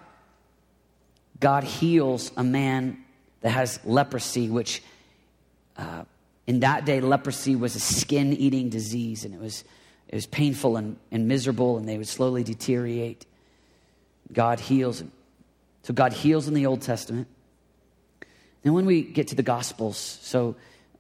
God 1.40 1.64
heals 1.64 2.32
a 2.38 2.44
man 2.44 3.04
that 3.42 3.50
has 3.50 3.80
leprosy, 3.84 4.50
which 4.50 4.84
uh, 5.78 6.04
in 6.46 6.60
that 6.60 6.86
day, 6.86 7.02
leprosy 7.02 7.56
was 7.56 7.76
a 7.76 7.80
skin 7.80 8.34
eating 8.34 8.70
disease, 8.70 9.26
and 9.26 9.34
it 9.34 9.40
was, 9.40 9.64
it 10.12 10.16
was 10.16 10.26
painful 10.26 10.76
and, 10.76 10.98
and 11.10 11.28
miserable, 11.28 11.78
and 11.78 11.88
they 11.88 11.98
would 11.98 12.08
slowly 12.08 12.44
deteriorate. 12.44 13.26
God 14.32 14.60
heals. 14.60 15.00
them. 15.00 15.12
So 15.84 15.94
God 15.94 16.12
heals 16.14 16.48
in 16.48 16.54
the 16.54 16.66
Old 16.66 16.82
Testament. 16.82 17.28
Then 18.64 18.74
when 18.74 18.86
we 18.86 19.02
get 19.02 19.30
to 19.30 19.36
the 19.36 19.44
Gospels, 19.44 19.98
so 19.98 20.56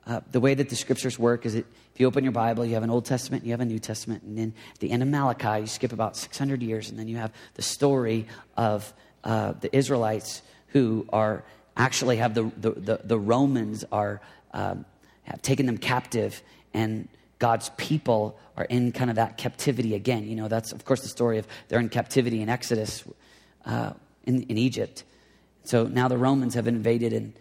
uh, 0.07 0.21
the 0.31 0.39
way 0.39 0.53
that 0.53 0.69
the 0.69 0.75
scriptures 0.75 1.19
work 1.19 1.45
is 1.45 1.53
that 1.53 1.65
if 1.93 1.99
you 1.99 2.07
open 2.07 2.23
your 2.23 2.31
Bible, 2.31 2.65
you 2.65 2.73
have 2.73 2.83
an 2.83 2.89
Old 2.89 3.05
Testament, 3.05 3.45
you 3.45 3.51
have 3.51 3.59
a 3.59 3.65
New 3.65 3.79
Testament, 3.79 4.23
and 4.23 4.37
then 4.37 4.53
at 4.73 4.79
the 4.79 4.89
end 4.89 5.03
of 5.03 5.09
Malachi, 5.09 5.61
you 5.61 5.67
skip 5.67 5.91
about 5.91 6.15
600 6.15 6.63
years, 6.63 6.89
and 6.89 6.97
then 6.97 7.07
you 7.07 7.17
have 7.17 7.33
the 7.55 7.61
story 7.61 8.27
of 8.55 8.91
uh, 9.23 9.53
the 9.59 9.75
Israelites 9.75 10.41
who 10.67 11.05
are 11.11 11.43
actually 11.75 12.17
have 12.17 12.33
the, 12.33 12.49
the, 12.57 12.71
the, 12.71 13.01
the 13.03 13.19
Romans 13.19 13.83
are 13.91 14.21
um, 14.53 14.85
have 15.23 15.41
taken 15.41 15.65
them 15.65 15.77
captive, 15.77 16.41
and 16.73 17.07
God's 17.41 17.71
people 17.75 18.37
are 18.55 18.65
in 18.65 18.91
kind 18.91 19.09
of 19.09 19.15
that 19.15 19.35
captivity 19.35 19.95
again. 19.95 20.27
You 20.27 20.35
know, 20.35 20.47
that's 20.47 20.71
of 20.71 20.85
course 20.85 21.01
the 21.01 21.07
story 21.07 21.39
of 21.39 21.47
they're 21.67 21.79
in 21.79 21.89
captivity 21.89 22.39
in 22.39 22.49
Exodus 22.49 23.03
uh, 23.65 23.93
in, 24.25 24.43
in 24.43 24.59
Egypt. 24.59 25.03
So 25.63 25.85
now 25.85 26.07
the 26.07 26.19
Romans 26.19 26.53
have 26.53 26.67
invaded 26.67 27.13
and 27.13 27.33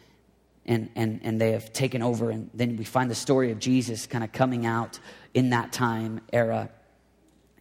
and, 0.64 0.88
and, 0.94 1.20
and 1.22 1.40
they 1.40 1.52
have 1.52 1.72
taken 1.72 2.00
over. 2.00 2.30
And 2.30 2.48
then 2.54 2.76
we 2.76 2.84
find 2.84 3.10
the 3.10 3.14
story 3.14 3.50
of 3.50 3.58
Jesus 3.58 4.06
kind 4.06 4.22
of 4.22 4.30
coming 4.32 4.64
out 4.66 4.98
in 5.34 5.50
that 5.50 5.72
time 5.72 6.20
era. 6.32 6.70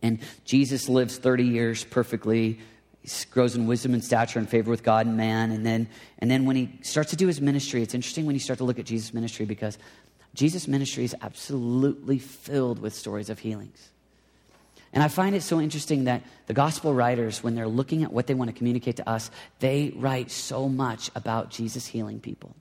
And 0.02 0.19
Jesus 0.45 0.88
lives 0.88 1.17
30 1.17 1.43
years 1.45 1.84
perfectly. 1.84 2.60
He 3.02 3.10
grows 3.32 3.56
in 3.56 3.67
wisdom 3.67 3.93
and 3.93 4.04
stature 4.04 4.38
and 4.38 4.47
favor 4.47 4.69
with 4.69 4.84
God 4.84 5.08
and 5.08 5.17
man. 5.17 5.52
And 5.52 5.65
then, 5.65 5.88
and 6.19 6.30
then 6.30 6.45
when 6.45 6.56
he 6.56 6.78
starts 6.84 7.10
to 7.10 7.15
do 7.15 7.25
his 7.25 7.41
ministry, 7.41 7.82
it's 7.82 7.95
interesting 7.95 8.25
when 8.25 8.36
you 8.36 8.39
start 8.39 8.60
to 8.60 8.65
look 8.65 8.80
at 8.80 8.86
Jesus' 8.86 9.13
ministry 9.13 9.45
because 9.45 9.78
Jesus' 10.39 10.69
ministry 10.69 11.04
is 11.04 11.13
absolutely 11.21 12.17
filled 12.17 12.80
with 12.80 12.95
stories 12.95 13.30
of 13.30 13.39
healings. 13.39 13.89
And 14.93 15.04
I 15.04 15.10
find 15.10 15.36
it 15.36 15.43
so 15.43 15.60
interesting 15.60 16.06
that 16.06 16.23
the 16.47 16.54
gospel 16.54 16.93
writers, 16.93 17.43
when 17.43 17.56
they're 17.56 17.67
looking 17.67 18.04
at 18.04 18.13
what 18.13 18.25
they 18.25 18.34
want 18.34 18.49
to 18.49 18.56
communicate 18.56 18.95
to 18.95 19.10
us, 19.10 19.32
they 19.60 19.91
write 19.97 20.32
so 20.32 20.69
much 20.69 21.12
about 21.13 21.49
Jesus 21.49 21.86
healing 21.86 22.21
people. 22.21 22.56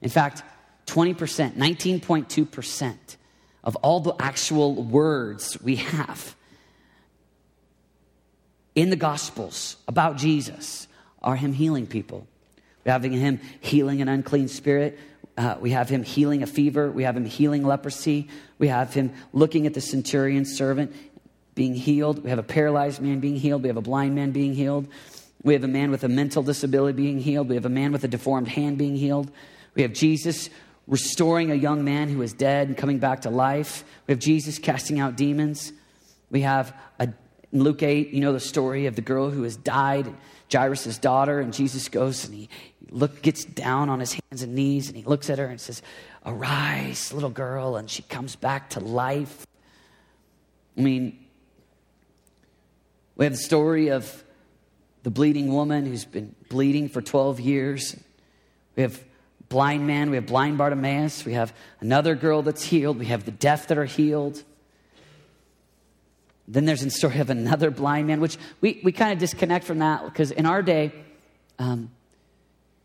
In 0.00 0.08
fact, 0.08 0.42
20%, 0.86 1.52
19.2% 1.52 2.96
of 3.62 3.76
all 3.76 4.00
the 4.00 4.14
actual 4.18 4.74
words 4.82 5.60
we 5.60 5.76
have 5.76 6.34
in 8.74 8.88
the 8.88 8.96
Gospels 8.96 9.76
about 9.86 10.16
Jesus 10.16 10.88
are 11.22 11.36
Him 11.36 11.52
healing 11.52 11.86
people. 11.86 12.26
We 12.86 12.90
have 12.90 13.04
Him 13.04 13.38
healing 13.60 14.00
an 14.00 14.08
unclean 14.08 14.48
spirit. 14.48 14.98
Uh, 15.40 15.56
we 15.58 15.70
have 15.70 15.88
Him 15.88 16.02
healing 16.02 16.42
a 16.42 16.46
fever. 16.46 16.90
We 16.90 17.04
have 17.04 17.16
Him 17.16 17.24
healing 17.24 17.64
leprosy. 17.64 18.28
We 18.58 18.68
have 18.68 18.92
Him 18.92 19.14
looking 19.32 19.66
at 19.66 19.72
the 19.72 19.80
centurion's 19.80 20.54
servant 20.54 20.94
being 21.54 21.74
healed. 21.74 22.22
We 22.22 22.28
have 22.28 22.38
a 22.38 22.42
paralyzed 22.42 23.00
man 23.00 23.20
being 23.20 23.36
healed. 23.36 23.62
We 23.62 23.68
have 23.68 23.78
a 23.78 23.80
blind 23.80 24.14
man 24.14 24.32
being 24.32 24.52
healed. 24.52 24.86
We 25.42 25.54
have 25.54 25.64
a 25.64 25.68
man 25.68 25.90
with 25.90 26.04
a 26.04 26.10
mental 26.10 26.42
disability 26.42 26.94
being 26.94 27.20
healed. 27.20 27.48
We 27.48 27.54
have 27.54 27.64
a 27.64 27.70
man 27.70 27.90
with 27.90 28.04
a 28.04 28.08
deformed 28.08 28.48
hand 28.48 28.76
being 28.76 28.96
healed. 28.96 29.30
We 29.74 29.80
have 29.80 29.94
Jesus 29.94 30.50
restoring 30.86 31.50
a 31.50 31.54
young 31.54 31.84
man 31.84 32.10
who 32.10 32.20
is 32.20 32.34
dead 32.34 32.68
and 32.68 32.76
coming 32.76 32.98
back 32.98 33.22
to 33.22 33.30
life. 33.30 33.82
We 34.06 34.12
have 34.12 34.18
Jesus 34.18 34.58
casting 34.58 35.00
out 35.00 35.16
demons. 35.16 35.72
We 36.30 36.42
have 36.42 36.78
a, 36.98 37.08
in 37.52 37.62
Luke 37.64 37.82
8, 37.82 38.10
you 38.10 38.20
know 38.20 38.32
the 38.32 38.40
story 38.40 38.86
of 38.86 38.96
the 38.96 39.02
girl 39.02 39.30
who 39.30 39.42
has 39.42 39.56
died, 39.56 40.12
Jairus' 40.52 40.98
daughter, 40.98 41.40
and 41.40 41.52
Jesus 41.52 41.88
goes 41.88 42.24
and 42.24 42.34
he 42.34 42.48
look, 42.90 43.22
gets 43.22 43.44
down 43.44 43.88
on 43.88 44.00
his 44.00 44.12
hands 44.12 44.42
and 44.42 44.54
knees 44.54 44.88
and 44.88 44.96
he 44.96 45.02
looks 45.02 45.30
at 45.30 45.38
her 45.38 45.46
and 45.46 45.60
says, 45.60 45.82
Arise, 46.24 47.12
little 47.12 47.30
girl, 47.30 47.76
and 47.76 47.90
she 47.90 48.02
comes 48.02 48.36
back 48.36 48.70
to 48.70 48.80
life. 48.80 49.46
I 50.76 50.82
mean, 50.82 51.18
we 53.16 53.24
have 53.24 53.32
the 53.32 53.38
story 53.38 53.88
of 53.88 54.24
the 55.02 55.10
bleeding 55.10 55.52
woman 55.52 55.86
who's 55.86 56.04
been 56.04 56.34
bleeding 56.48 56.88
for 56.88 57.00
12 57.00 57.40
years. 57.40 57.96
We 58.76 58.82
have 58.82 59.02
blind 59.48 59.86
man, 59.86 60.10
we 60.10 60.16
have 60.16 60.26
blind 60.26 60.58
Bartimaeus, 60.58 61.24
we 61.24 61.32
have 61.32 61.52
another 61.80 62.14
girl 62.14 62.42
that's 62.42 62.62
healed, 62.62 62.98
we 62.98 63.06
have 63.06 63.24
the 63.24 63.30
deaf 63.30 63.66
that 63.68 63.78
are 63.78 63.84
healed. 63.84 64.44
Then 66.50 66.64
there's 66.64 66.82
a 66.82 66.90
story 66.90 67.20
of 67.20 67.30
another 67.30 67.70
blind 67.70 68.08
man, 68.08 68.20
which 68.20 68.36
we, 68.60 68.80
we 68.82 68.90
kind 68.90 69.12
of 69.12 69.18
disconnect 69.18 69.64
from 69.64 69.78
that 69.78 70.04
because 70.04 70.32
in 70.32 70.46
our 70.46 70.62
day, 70.62 70.92
um, 71.60 71.92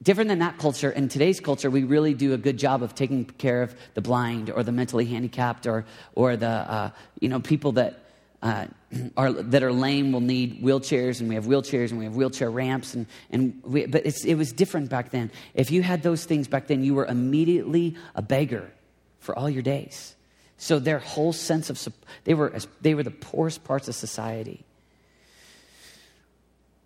different 0.03 0.27
than 0.27 0.39
that 0.39 0.59
culture, 0.59 0.91
in 0.91 1.09
today's 1.09 1.39
culture, 1.39 1.71
we 1.71 1.83
really 1.83 2.13
do 2.13 2.33
a 2.33 2.37
good 2.37 2.57
job 2.57 2.83
of 2.83 2.93
taking 2.93 3.25
care 3.25 3.63
of 3.63 3.75
the 3.95 4.01
blind 4.01 4.51
or 4.51 4.61
the 4.61 4.71
mentally 4.71 5.05
handicapped 5.05 5.65
or, 5.65 5.83
or 6.13 6.37
the, 6.37 6.47
uh, 6.47 6.91
you 7.19 7.27
know, 7.27 7.39
people 7.39 7.71
that 7.71 8.05
uh, 8.43 8.67
are, 9.17 9.33
that 9.33 9.63
are 9.63 9.73
lame 9.73 10.11
will 10.11 10.21
need 10.21 10.61
wheelchairs, 10.61 11.19
and 11.19 11.27
we 11.27 11.33
have 11.33 11.45
wheelchairs, 11.45 11.89
and 11.89 11.97
we 11.97 12.05
have 12.05 12.15
wheelchair 12.15 12.51
ramps, 12.51 12.93
and, 12.93 13.07
and 13.31 13.59
we, 13.63 13.87
but 13.87 14.05
it 14.05 14.35
was 14.37 14.53
different 14.53 14.89
back 14.91 15.09
then. 15.09 15.31
If 15.55 15.71
you 15.71 15.81
had 15.81 16.03
those 16.03 16.23
things 16.23 16.47
back 16.47 16.67
then, 16.67 16.83
you 16.83 16.93
were 16.93 17.07
immediately 17.07 17.95
a 18.13 18.21
beggar 18.21 18.71
for 19.19 19.35
all 19.35 19.49
your 19.49 19.63
days. 19.63 20.15
So 20.57 20.79
their 20.79 20.99
whole 20.99 21.33
sense 21.33 21.69
of 21.69 21.93
they 22.23 22.33
were 22.33 22.53
they 22.81 22.95
were 22.95 23.03
the 23.03 23.11
poorest 23.11 23.63
parts 23.63 23.87
of 23.87 23.95
society. 23.95 24.63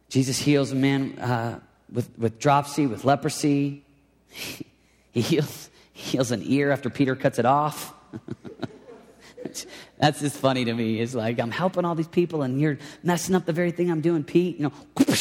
Jesus 0.10 0.40
heals 0.40 0.72
a 0.72 0.76
man 0.76 1.20
uh, 1.20 1.60
with 1.92 2.10
with 2.18 2.40
dropsy, 2.40 2.88
with 2.88 3.06
leprosy. 3.06 3.84
he 4.30 5.22
heals 5.22 5.70
he 5.94 6.18
heals 6.18 6.32
an 6.32 6.42
ear 6.46 6.72
after 6.72 6.90
Peter 6.90 7.16
cuts 7.16 7.40
it 7.40 7.46
off. 7.46 7.94
That's 10.00 10.20
just 10.20 10.38
funny 10.38 10.66
to 10.66 10.74
me. 10.74 11.00
It's 11.00 11.14
like 11.14 11.40
I'm 11.40 11.52
helping 11.52 11.86
all 11.86 11.96
these 11.96 12.08
people 12.08 12.42
and 12.42 12.60
you're 12.60 12.78
messing 13.04 13.36
up 13.36 13.46
the 13.46 13.54
very 13.54 13.72
thing 13.72 13.92
I'm 13.92 14.02
doing, 14.02 14.24
Pete. 14.24 14.58
You 14.58 14.64
know, 14.64 14.74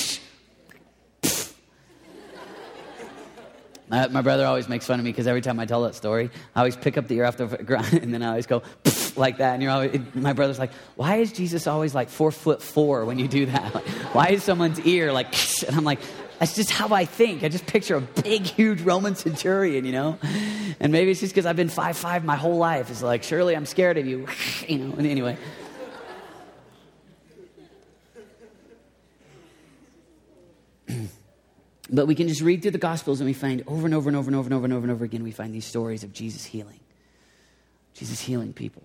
my, 3.91 4.23
brother 4.23 4.47
always 4.47 4.69
makes 4.69 4.87
fun 4.87 4.99
of 4.99 5.05
me 5.05 5.11
because 5.11 5.27
every 5.27 5.41
time 5.41 5.59
I 5.59 5.67
tell 5.67 5.83
that 5.83 5.95
story, 5.95 6.31
I 6.55 6.61
always 6.61 6.77
pick 6.77 6.99
up 6.99 7.09
the 7.09 7.17
ear 7.17 7.25
off 7.25 7.37
the 7.37 7.47
ground 7.47 7.93
and 7.93 8.13
then 8.13 8.23
I 8.23 8.29
always 8.29 8.47
go 8.47 8.63
like 9.17 9.39
that. 9.39 9.55
And 9.55 9.63
you're 9.63 9.73
always, 9.73 10.01
my 10.15 10.33
brother's 10.33 10.59
like, 10.59 10.73
why 10.97 11.17
is 11.17 11.33
Jesus 11.33 11.67
always 11.67 11.95
like 11.95 12.09
four 12.09 12.31
foot 12.31 12.63
four 12.63 13.05
when 13.05 13.19
you 13.19 13.29
do 13.29 13.47
that? 13.47 13.75
Like, 13.79 13.87
why 14.15 14.29
is 14.29 14.43
someone's 14.43 14.81
ear 14.81 15.13
like, 15.13 15.27
and 15.67 15.77
I'm 15.77 15.85
like, 15.85 16.01
that's 16.39 16.55
just 16.55 16.71
how 16.71 16.95
I 16.95 17.05
think. 17.05 17.43
I 17.45 17.49
just 17.49 17.67
picture 17.67 17.97
a 17.97 18.01
big, 18.01 18.43
huge 18.43 18.81
Roman 18.81 19.15
centurion, 19.15 19.85
you 19.85 19.93
know? 19.93 20.19
And 20.81 20.93
maybe 20.93 21.11
it's 21.11 21.21
just 21.21 21.35
because 21.35 21.47
I've 21.47 21.57
been 21.57 21.69
five 21.69 21.97
five 21.97 22.25
my 22.25 22.37
whole 22.37 22.57
life. 22.57 22.91
It's 22.91 23.03
like, 23.03 23.23
surely 23.23 23.57
I'm 23.57 23.67
scared 23.67 23.99
of 23.99 24.07
you, 24.07 24.27
you 24.69 24.79
know? 24.79 24.95
And 24.97 25.07
anyway. 25.07 25.37
But 31.91 32.07
we 32.07 32.15
can 32.15 32.29
just 32.29 32.41
read 32.41 32.63
through 32.63 32.73
the 32.73 32.79
Gospels 32.79 33.21
and 33.21 33.27
we 33.27 33.33
find 33.33 33.63
over 33.67 33.87
and 33.87 33.95
over 33.95 34.09
and 34.09 34.17
over 34.17 34.29
and 34.29 34.37
over 34.37 34.47
and 34.47 34.55
over 34.55 34.65
and 34.65 34.73
over 34.73 34.85
and 34.85 34.93
over 34.93 35.05
again, 35.05 35.23
we 35.23 35.31
find 35.31 35.55
these 35.55 35.65
stories 35.65 36.05
of 36.05 36.13
Jesus 36.13 36.45
healing. 36.45 36.81
Jesus 37.95 38.21
healing 38.21 38.53
people. 38.53 38.83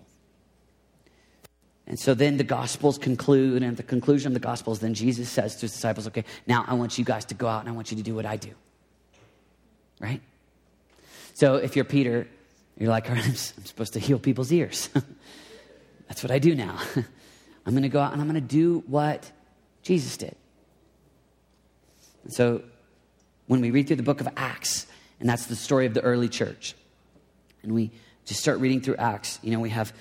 And 1.86 1.98
so 1.98 2.14
then 2.14 2.38
the 2.38 2.44
Gospels 2.44 2.96
conclude, 2.96 3.62
and 3.62 3.72
at 3.72 3.76
the 3.76 3.82
conclusion 3.82 4.28
of 4.28 4.34
the 4.34 4.40
Gospels, 4.40 4.78
then 4.78 4.94
Jesus 4.94 5.28
says 5.28 5.54
to 5.56 5.62
his 5.62 5.72
disciples, 5.72 6.06
Okay, 6.06 6.24
now 6.46 6.64
I 6.66 6.74
want 6.74 6.98
you 6.98 7.04
guys 7.04 7.26
to 7.26 7.34
go 7.34 7.46
out 7.46 7.60
and 7.60 7.68
I 7.68 7.72
want 7.72 7.90
you 7.90 7.98
to 7.98 8.02
do 8.02 8.14
what 8.14 8.24
I 8.24 8.36
do. 8.36 8.50
Right? 10.00 10.22
So 11.34 11.56
if 11.56 11.76
you're 11.76 11.84
Peter, 11.84 12.26
you're 12.78 12.88
like, 12.88 13.06
All 13.10 13.16
right, 13.16 13.24
I'm, 13.24 13.34
supposed 13.34 13.92
to 13.92 14.00
heal 14.00 14.18
people's 14.18 14.50
ears. 14.50 14.88
That's 16.08 16.22
what 16.22 16.30
I 16.30 16.38
do 16.38 16.54
now. 16.54 16.78
I'm 17.66 17.72
going 17.72 17.82
to 17.82 17.88
go 17.88 18.00
out 18.00 18.12
and 18.12 18.20
I'm 18.20 18.28
going 18.28 18.40
to 18.40 18.46
do 18.46 18.82
what 18.86 19.30
Jesus 19.82 20.16
did. 20.16 20.36
And 22.24 22.32
so 22.32 22.62
when 23.46 23.60
we 23.60 23.70
read 23.70 23.86
through 23.86 23.96
the 23.96 24.02
book 24.02 24.20
of 24.20 24.28
Acts, 24.36 24.86
and 25.20 25.28
that's 25.28 25.46
the 25.46 25.56
story 25.56 25.86
of 25.86 25.94
the 25.94 26.00
early 26.00 26.28
church, 26.28 26.74
and 27.62 27.72
we 27.72 27.90
just 28.24 28.40
start 28.40 28.58
reading 28.58 28.80
through 28.80 28.96
Acts, 28.96 29.38
you 29.42 29.50
know, 29.50 29.60
we 29.60 29.70
have 29.70 29.92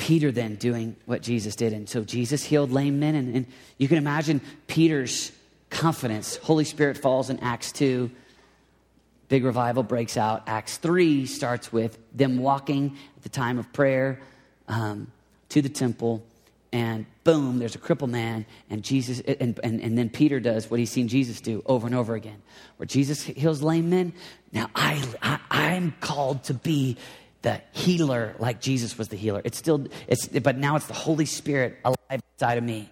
Peter 0.00 0.32
then 0.32 0.56
doing 0.56 0.96
what 1.06 1.22
Jesus 1.22 1.54
did. 1.56 1.72
And 1.72 1.88
so 1.88 2.02
Jesus 2.04 2.42
healed 2.42 2.72
lame 2.72 2.98
men. 2.98 3.14
And, 3.14 3.36
and 3.36 3.46
you 3.78 3.86
can 3.86 3.98
imagine 3.98 4.40
Peter's 4.66 5.30
confidence. 5.68 6.36
Holy 6.36 6.64
Spirit 6.64 6.98
falls 6.98 7.30
in 7.30 7.38
Acts 7.40 7.70
2. 7.72 8.10
Big 9.28 9.44
revival 9.44 9.82
breaks 9.82 10.16
out. 10.16 10.42
Acts 10.46 10.78
3 10.78 11.26
starts 11.26 11.72
with 11.72 11.98
them 12.14 12.38
walking 12.38 12.96
at 13.16 13.22
the 13.22 13.28
time 13.28 13.58
of 13.58 13.72
prayer 13.72 14.20
um, 14.68 15.06
to 15.50 15.62
the 15.62 15.68
temple. 15.68 16.24
And 16.72 17.06
boom, 17.24 17.58
there's 17.58 17.74
a 17.74 17.78
crippled 17.78 18.10
man. 18.10 18.46
And 18.68 18.84
Jesus, 18.84 19.20
and, 19.20 19.58
and, 19.62 19.80
and 19.80 19.98
then 19.98 20.08
Peter 20.08 20.38
does 20.38 20.70
what 20.70 20.78
he's 20.78 20.90
seen 20.90 21.08
Jesus 21.08 21.40
do 21.40 21.62
over 21.66 21.86
and 21.86 21.96
over 21.96 22.14
again. 22.14 22.42
Where 22.76 22.86
Jesus 22.86 23.22
heals 23.22 23.62
lame 23.62 23.90
men. 23.90 24.12
Now 24.52 24.70
I, 24.74 25.02
I 25.20 25.40
I'm 25.50 25.94
called 26.00 26.44
to 26.44 26.54
be 26.54 26.96
the 27.42 27.60
healer 27.72 28.34
like 28.38 28.60
Jesus 28.60 28.98
was 28.98 29.08
the 29.08 29.16
healer. 29.16 29.40
It's 29.44 29.58
still, 29.58 29.86
it's, 30.06 30.28
but 30.28 30.58
now 30.58 30.76
it's 30.76 30.86
the 30.86 30.94
Holy 30.94 31.26
Spirit 31.26 31.78
alive 31.84 32.22
inside 32.34 32.58
of 32.58 32.64
me. 32.64 32.90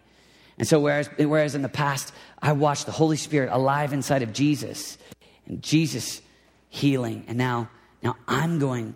And 0.58 0.66
so, 0.66 0.80
whereas, 0.80 1.08
whereas 1.18 1.54
in 1.54 1.62
the 1.62 1.68
past, 1.68 2.12
I 2.42 2.52
watched 2.52 2.86
the 2.86 2.92
Holy 2.92 3.16
Spirit 3.16 3.50
alive 3.52 3.92
inside 3.92 4.22
of 4.22 4.32
Jesus 4.32 4.98
and 5.46 5.62
Jesus 5.62 6.20
healing, 6.68 7.24
and 7.28 7.38
now, 7.38 7.70
now 8.02 8.16
I'm 8.26 8.58
going 8.58 8.94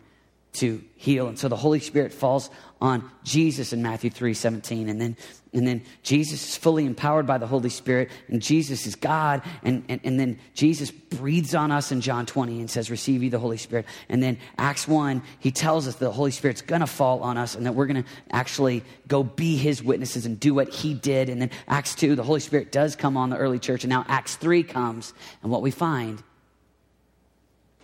to 0.54 0.82
heal. 0.96 1.28
And 1.28 1.38
so 1.38 1.48
the 1.48 1.56
Holy 1.56 1.80
Spirit 1.80 2.12
falls 2.12 2.50
on 2.80 3.08
Jesus 3.22 3.72
in 3.72 3.80
Matthew 3.80 4.10
3 4.10 4.34
17. 4.34 4.88
And 4.88 5.00
then, 5.00 5.16
and 5.54 5.66
then 5.66 5.82
Jesus 6.02 6.42
is 6.42 6.56
fully 6.56 6.84
empowered 6.84 7.26
by 7.26 7.38
the 7.38 7.46
Holy 7.46 7.70
Spirit, 7.70 8.10
and 8.28 8.42
Jesus 8.42 8.86
is 8.86 8.94
God. 8.94 9.42
And, 9.62 9.84
and, 9.88 10.00
and 10.04 10.20
then 10.20 10.38
Jesus 10.54 10.90
breathes 10.90 11.54
on 11.54 11.70
us 11.70 11.92
in 11.92 12.00
John 12.00 12.26
20 12.26 12.60
and 12.60 12.70
says, 12.70 12.90
Receive 12.90 13.22
you 13.22 13.30
the 13.30 13.38
Holy 13.38 13.56
Spirit. 13.56 13.86
And 14.08 14.22
then 14.22 14.36
Acts 14.58 14.86
1, 14.86 15.22
he 15.38 15.52
tells 15.52 15.88
us 15.88 15.96
the 15.96 16.10
Holy 16.10 16.32
Spirit's 16.32 16.60
going 16.60 16.80
to 16.80 16.86
fall 16.86 17.22
on 17.22 17.38
us 17.38 17.54
and 17.54 17.64
that 17.64 17.74
we're 17.74 17.86
going 17.86 18.02
to 18.02 18.08
actually 18.30 18.82
go 19.08 19.22
be 19.22 19.56
his 19.56 19.82
witnesses 19.82 20.26
and 20.26 20.38
do 20.38 20.52
what 20.52 20.68
he 20.68 20.92
did. 20.92 21.30
And 21.30 21.40
then 21.40 21.50
Acts 21.68 21.94
2, 21.94 22.14
the 22.14 22.24
Holy 22.24 22.40
Spirit 22.40 22.72
does 22.72 22.96
come 22.96 23.16
on 23.16 23.30
the 23.30 23.38
early 23.38 23.58
church. 23.58 23.84
And 23.84 23.90
now 23.90 24.04
Acts 24.08 24.36
3 24.36 24.64
comes, 24.64 25.14
and 25.42 25.50
what 25.50 25.62
we 25.62 25.70
find 25.70 26.22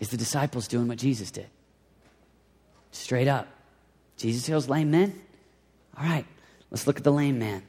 is 0.00 0.10
the 0.10 0.16
disciples 0.16 0.68
doing 0.68 0.88
what 0.88 0.98
Jesus 0.98 1.30
did. 1.30 1.46
Straight 2.90 3.28
up. 3.28 3.48
Jesus 4.16 4.46
heals 4.46 4.68
lame 4.68 4.90
men? 4.90 5.18
All 5.96 6.04
right, 6.04 6.26
let's 6.70 6.86
look 6.86 6.98
at 6.98 7.04
the 7.04 7.12
lame 7.12 7.38
man. 7.38 7.62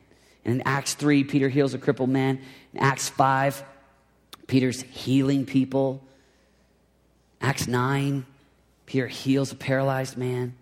And 0.46 0.56
in 0.56 0.62
Acts 0.66 0.94
3, 0.94 1.24
Peter 1.24 1.50
heals 1.50 1.74
a 1.74 1.78
crippled 1.78 2.10
man. 2.10 2.42
In 2.74 2.80
Acts 2.80 3.10
5, 3.10 3.64
Peter's 4.48 4.82
healing 4.82 5.46
people. 5.46 6.02
Acts 7.42 7.68
9, 7.68 8.26
Peter 8.86 9.08
heals 9.08 9.52
a 9.52 9.56
paralyzed 9.56 10.18
man. 10.18 10.56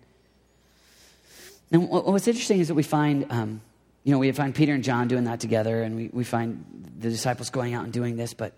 Now, 1.70 1.80
what's 1.80 2.28
interesting 2.28 2.60
is 2.60 2.68
that 2.68 2.74
we 2.74 2.82
find, 2.82 3.26
um, 3.30 3.60
you 4.04 4.12
know, 4.12 4.18
we 4.18 4.30
find 4.32 4.54
Peter 4.54 4.74
and 4.74 4.82
John 4.82 5.08
doing 5.08 5.24
that 5.24 5.40
together, 5.40 5.82
and 5.82 5.96
we, 5.96 6.10
we 6.12 6.24
find 6.24 6.64
the 6.98 7.10
disciples 7.10 7.50
going 7.50 7.74
out 7.74 7.84
and 7.84 7.92
doing 7.92 8.16
this, 8.16 8.34
but 8.34 8.52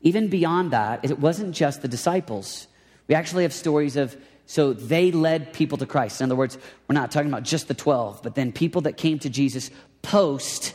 even 0.00 0.28
beyond 0.28 0.72
that, 0.72 1.04
it 1.04 1.18
wasn't 1.18 1.54
just 1.54 1.82
the 1.82 1.88
disciples. 1.88 2.66
We 3.08 3.14
actually 3.14 3.44
have 3.44 3.52
stories 3.52 3.96
of 3.96 4.16
so 4.46 4.72
they 4.72 5.10
led 5.10 5.52
people 5.52 5.78
to 5.78 5.86
Christ. 5.86 6.20
In 6.20 6.26
other 6.26 6.36
words, 6.36 6.58
we're 6.88 6.94
not 6.94 7.10
talking 7.10 7.28
about 7.28 7.44
just 7.44 7.68
the 7.68 7.74
12, 7.74 8.22
but 8.22 8.34
then 8.34 8.52
people 8.52 8.82
that 8.82 8.96
came 8.96 9.18
to 9.20 9.30
Jesus 9.30 9.70
post 10.02 10.74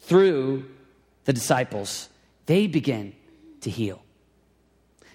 through 0.00 0.68
the 1.24 1.32
disciples, 1.32 2.08
they 2.46 2.66
begin 2.66 3.14
to 3.62 3.70
heal. 3.70 4.02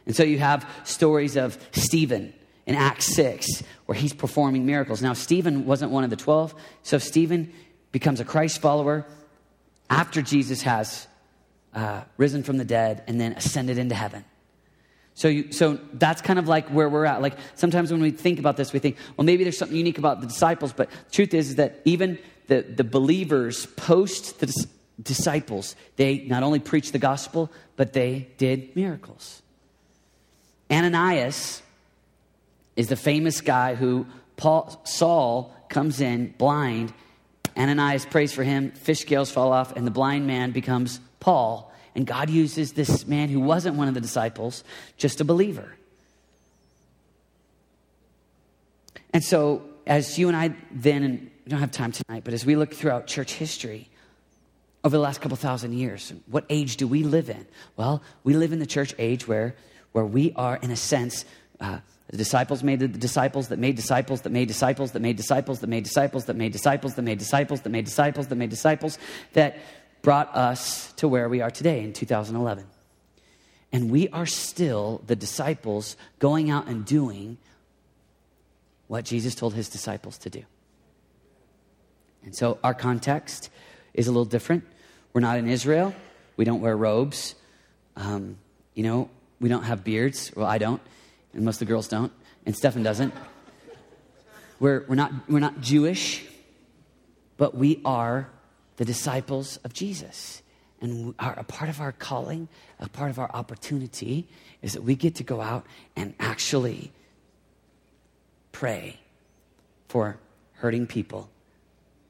And 0.06 0.16
so 0.16 0.24
you 0.24 0.40
have 0.40 0.70
stories 0.84 1.36
of 1.36 1.58
Stephen 1.72 2.34
in 2.66 2.76
Acts 2.76 3.14
6, 3.16 3.64
where 3.86 3.96
he's 3.96 4.14
performing 4.14 4.66
miracles. 4.66 5.02
Now, 5.02 5.14
Stephen 5.14 5.66
wasn't 5.66 5.92
one 5.92 6.04
of 6.04 6.10
the 6.10 6.16
12, 6.16 6.54
so 6.82 6.98
Stephen 6.98 7.52
becomes 7.92 8.20
a 8.20 8.26
Christ 8.26 8.62
follower 8.62 9.06
after 9.90 10.22
Jesus 10.22 10.62
has 10.64 11.08
uh, 11.74 12.02
risen 12.18 12.44
from 12.44 12.58
the 12.58 12.66
dead 12.66 13.04
and 13.08 13.20
then 13.20 13.34
ascended 13.34 13.78
into 13.78 13.96
heaven. 13.96 14.26
So, 15.15 15.28
you, 15.28 15.52
so 15.52 15.80
that's 15.93 16.21
kind 16.21 16.39
of 16.39 16.47
like 16.47 16.69
where 16.69 16.89
we're 16.89 17.06
at. 17.06 17.21
Like 17.21 17.38
sometimes 17.56 17.91
when 17.91 18.02
we 18.02 18.12
think 18.12 18.39
about 18.39 18.58
this, 18.58 18.73
we 18.73 18.80
think, 18.80 18.97
well, 19.15 19.26
maybe 19.26 19.43
there's 19.43 19.58
something 19.58 19.78
unique 19.78 19.97
about 19.97 20.21
the 20.21 20.28
disciples. 20.28 20.73
But 20.73 20.89
the 20.89 21.12
truth 21.12 21.34
is, 21.34 21.49
is 21.49 21.56
that 21.56 21.82
even 21.86 22.17
the, 22.47 22.62
the 22.62 22.84
believers 22.84 23.65
post 23.65 24.39
the 24.39 24.47
dis- 24.47 24.67
disciples, 25.02 25.76
they 25.95 26.19
not 26.19 26.43
only 26.43 26.60
preached 26.60 26.93
the 26.93 26.99
gospel, 26.99 27.52
but 27.76 27.93
they 27.93 28.28
did 28.38 28.76
miracles. 28.76 29.41
Ananias 30.71 31.62
is 32.76 32.88
the 32.88 32.95
famous 32.95 33.41
guy 33.41 33.76
who 33.76 34.08
Paul, 34.36 34.82
Saul 34.84 35.56
comes 35.69 36.02
in 36.02 36.34
blind. 36.38 36.93
Ananias 37.56 38.06
prays 38.06 38.34
for 38.34 38.43
him, 38.43 38.71
fish 38.71 39.02
scales 39.02 39.30
fall 39.30 39.54
off, 39.54 39.76
and 39.76 39.86
the 39.86 39.91
blind 39.91 40.26
man 40.26 40.52
becomes 40.52 40.99
Paul. 41.19 41.71
And 41.96 42.08
God 42.08 42.30
uses 42.30 42.74
this 42.74 43.06
man 43.08 43.30
who 43.30 43.40
wasn't 43.40 43.76
one 43.76 43.88
of 43.88 43.94
the 43.94 44.02
disciples, 44.02 44.64
just 44.98 45.22
a 45.22 45.26
believer. 45.26 45.76
And 49.14 49.24
so, 49.24 49.62
as 49.86 50.18
you 50.18 50.28
and 50.28 50.36
I 50.36 50.56
then, 50.72 51.04
and 51.04 51.32
we 51.46 51.50
don't 51.50 51.60
have 51.60 51.72
time 51.72 51.92
tonight, 51.92 52.24
but 52.24 52.34
as 52.34 52.46
we 52.46 52.56
look 52.56 52.74
throughout 52.74 53.06
church 53.06 53.34
history 53.34 53.90
over 54.84 54.98
the 54.98 55.02
last 55.02 55.22
couple 55.22 55.38
thousand 55.38 55.74
years, 55.74 56.12
what 56.28 56.46
age 56.50 56.78
do 56.78 56.88
we 56.88 57.04
live 57.04 57.30
in? 57.30 57.46
Well, 57.78 58.02
we 58.24 58.34
live 58.34 58.54
in 58.54 58.60
the 58.60 58.66
church 58.66 58.96
age 58.98 59.28
where, 59.28 59.56
where 59.92 60.06
we 60.06 60.34
are, 60.36 60.58
in 60.58 60.72
a 60.72 60.76
sense, 60.76 61.26
uh, 61.60 61.80
the 62.10 62.18
disciples 62.18 62.64
made 62.64 62.80
the 62.80 62.88
disciples 62.88 63.48
that 63.48 63.60
made 63.60 63.76
disciples 63.76 64.22
that 64.22 64.32
made 64.32 64.48
disciples 64.48 64.92
that 64.92 65.00
made 65.00 65.18
disciples 65.18 65.62
that 65.62 65.68
made 65.68 65.84
disciples 65.84 66.26
that 66.26 66.34
made 66.34 66.52
disciples 66.54 66.94
that 66.96 67.04
made 67.04 67.20
disciples 67.20 67.62
that 67.62 67.70
made 67.70 67.86
disciples 67.86 68.28
that 68.28 68.36
made 68.36 68.50
disciples 68.50 69.00
that 69.34 69.58
brought 70.04 70.36
us 70.36 70.92
to 70.94 71.08
where 71.08 71.28
we 71.28 71.42
are 71.42 71.50
today 71.50 71.82
in 71.82 71.94
2011. 71.94 72.66
And 73.72 73.89
we 73.89 74.10
are 74.10 74.28
still 74.28 75.02
the 75.08 75.16
disciples 75.16 75.98
going 76.20 76.52
out 76.52 76.68
and 76.68 76.86
doing 76.86 77.38
what 78.88 79.06
Jesus 79.06 79.34
told 79.34 79.56
his 79.56 79.70
disciples 79.70 80.20
to 80.20 80.30
do. 80.30 80.44
And 82.24 82.36
so 82.36 82.60
our 82.63 82.74
context 82.74 83.50
is 83.94 84.08
a 84.08 84.12
little 84.12 84.26
different. 84.26 84.66
We're 85.13 85.22
not 85.22 85.39
in 85.39 85.50
Israel. 85.50 85.96
We 86.38 86.46
don't 86.46 86.62
wear 86.62 86.76
robes. 86.78 87.34
Um, 87.96 88.38
you 88.76 88.84
know, 88.84 89.10
we 89.39 89.50
don't 89.50 89.63
have 89.63 89.84
beards. 89.84 90.32
Well, 90.36 90.46
I 90.46 90.58
don't, 90.58 90.82
and 91.34 91.46
most 91.46 91.56
of 91.56 91.68
the 91.68 91.72
girls 91.72 91.88
don't, 91.88 92.12
and 92.46 92.56
Stefan 92.56 92.84
doesn't. 92.84 93.13
We're, 94.60 94.86
we're, 94.88 94.96
not, 94.96 95.12
we're 95.30 95.39
not 95.39 95.62
Jewish, 95.62 96.26
but 97.38 97.56
we 97.56 97.82
are 97.86 98.30
the 98.78 98.86
disciples 98.86 99.58
of 99.64 99.74
Jesus. 99.74 100.42
And 100.82 101.16
our, 101.20 101.34
a 101.40 101.44
part 101.44 101.70
of 101.70 101.80
our 101.80 101.92
calling, 101.92 102.50
a 102.80 102.90
part 102.90 103.10
of 103.10 103.20
our 103.20 103.32
opportunity 103.34 104.28
is 104.62 104.74
that 104.74 104.84
we 104.84 104.96
get 104.96 105.16
to 105.16 105.24
go 105.24 105.40
out 105.40 105.66
and 105.96 106.14
actually 106.20 106.92
pray 108.52 109.00
for 109.88 110.18
hurting 110.54 110.88
people 110.88 111.30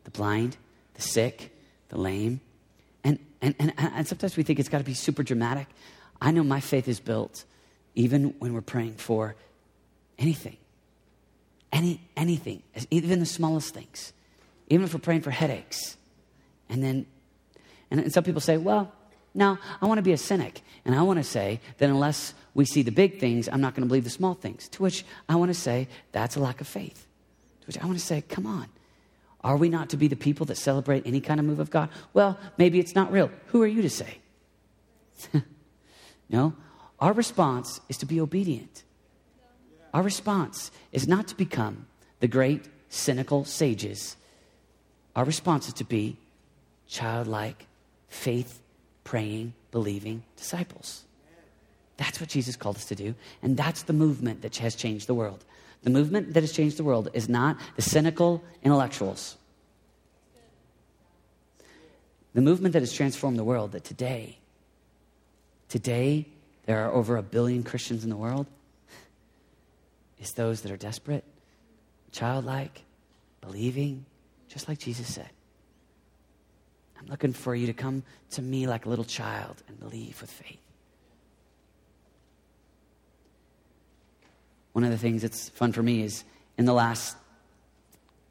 the 0.06 0.12
blind, 0.12 0.58
the 0.96 1.02
sick, 1.02 1.56
the 1.90 1.98
lame. 1.98 2.42
And, 3.04 3.20
and, 3.42 3.56
and, 3.60 3.74
and 3.78 4.08
sometimes 4.08 4.36
we 4.36 4.44
think 4.44 4.60
it's 4.60 4.70
got 4.70 4.80
to 4.80 4.84
be 4.84 4.94
super 4.94 5.24
dramatic. 5.24 5.68
I 6.22 6.32
know 6.32 6.44
my 6.44 6.60
faith 6.60 6.88
is 6.88 7.00
built 7.00 7.46
even 7.96 8.36
when 8.40 8.54
we're 8.54 8.62
praying 8.62 8.96
for 8.96 9.36
anything. 10.18 10.58
Any, 11.72 12.02
anything, 12.18 12.64
even 12.92 13.20
the 13.20 13.26
smallest 13.26 13.74
things. 13.74 14.14
Even 14.70 14.86
if 14.86 14.94
we're 14.94 15.00
praying 15.00 15.22
for 15.22 15.32
headaches 15.32 15.98
and 16.70 16.84
then, 16.84 17.06
and 17.92 18.12
some 18.12 18.24
people 18.24 18.42
say, 18.42 18.58
well, 18.58 18.92
no, 19.36 19.58
I 19.82 19.86
want 19.86 19.98
to 19.98 20.04
be 20.04 20.14
a 20.14 20.18
cynic. 20.18 20.62
And 20.86 20.96
I 20.96 21.02
want 21.02 21.18
to 21.18 21.24
say 21.24 21.60
that 21.78 21.90
unless 21.90 22.34
we 22.54 22.66
see 22.66 22.82
the 22.82 22.92
big 22.92 23.20
things, 23.20 23.50
I'm 23.52 23.62
not 23.62 23.74
going 23.74 23.84
to 23.84 23.88
believe 23.88 24.04
the 24.04 24.10
small 24.10 24.34
things. 24.34 24.68
To 24.70 24.84
which 24.84 25.06
I 25.28 25.36
want 25.36 25.50
to 25.50 25.60
say, 25.60 25.88
that's 26.12 26.36
a 26.36 26.40
lack 26.40 26.62
of 26.62 26.68
faith. 26.68 27.08
To 27.62 27.68
which 27.68 27.80
I 27.80 27.86
want 27.86 27.98
to 27.98 28.06
say, 28.06 28.22
come 28.22 28.46
on. 28.46 28.68
Are 29.44 29.58
we 29.58 29.70
not 29.70 29.90
to 29.90 29.98
be 29.98 30.08
the 30.08 30.16
people 30.16 30.46
that 30.48 30.56
celebrate 30.56 31.06
any 31.06 31.20
kind 31.20 31.40
of 31.40 31.46
move 31.46 31.60
of 31.60 31.70
God? 31.70 31.90
Well, 32.14 32.40
maybe 32.58 32.80
it's 32.80 32.96
not 32.96 33.12
real. 33.12 33.30
Who 33.48 33.62
are 33.62 33.68
you 33.68 33.82
to 33.82 33.90
say? 33.90 34.20
no. 36.30 36.54
Our 37.00 37.14
response 37.14 37.82
is 37.90 37.98
to 37.98 38.06
be 38.06 38.22
obedient. 38.22 38.84
Our 39.94 40.02
response 40.02 40.72
is 40.92 41.08
not 41.08 41.28
to 41.28 41.36
become 41.36 41.88
the 42.20 42.28
great 42.28 42.70
cynical 42.90 43.44
sages. 43.44 44.16
Our 45.16 45.26
response 45.26 45.68
is 45.68 45.74
to 45.76 45.84
be 45.84 46.18
childlike, 46.94 47.66
faith 48.08 48.62
praying, 49.04 49.54
believing 49.72 50.22
disciples. 50.38 51.04
That's 51.98 52.20
what 52.20 52.30
Jesus 52.30 52.56
called 52.56 52.76
us 52.76 52.86
to 52.86 52.96
do. 52.96 53.16
And 53.42 53.58
that's 53.58 53.84
the 53.84 53.94
movement 53.94 54.44
that 54.44 54.56
has 54.58 54.76
changed 54.76 55.08
the 55.08 55.16
world. 55.16 55.44
The 55.82 55.90
movement 55.90 56.34
that 56.36 56.44
has 56.44 56.52
changed 56.52 56.78
the 56.78 56.84
world 56.84 57.10
is 57.14 57.28
not 57.28 57.58
the 57.76 57.82
cynical 57.82 58.44
intellectuals. 58.62 59.38
The 62.36 62.42
movement 62.42 62.74
that 62.74 62.84
has 62.84 62.94
transformed 62.94 63.40
the 63.40 63.44
world, 63.44 63.72
that 63.72 63.84
today, 63.84 64.38
today, 65.70 66.28
there 66.68 66.86
are 66.86 66.92
over 66.94 67.18
a 67.18 67.24
billion 67.24 67.64
Christians 67.64 68.04
in 68.04 68.12
the 68.12 68.18
world, 68.18 68.46
is 70.20 70.34
those 70.34 70.62
that 70.62 70.72
are 70.72 70.78
desperate, 70.78 71.24
childlike, 72.12 72.84
believing, 73.42 74.06
just 74.48 74.68
like 74.70 74.78
Jesus 74.78 75.08
said. 75.12 75.30
I'm 77.04 77.12
looking 77.12 77.34
for 77.34 77.54
you 77.54 77.68
to 77.68 77.74
come 77.74 78.04
to 78.32 78.42
me 78.42 78.68
like 78.68 78.86
a 78.86 78.90
little 78.90 79.06
child 79.06 79.62
and 79.68 79.80
believe 79.80 80.20
with 80.22 80.32
faith. 80.32 80.60
One 84.72 84.84
of 84.84 84.90
the 84.90 84.98
things 84.98 85.22
that's 85.22 85.50
fun 85.50 85.72
for 85.74 85.84
me 85.84 86.02
is 86.02 86.24
in 86.58 86.66
the 86.66 86.74
last 86.74 87.16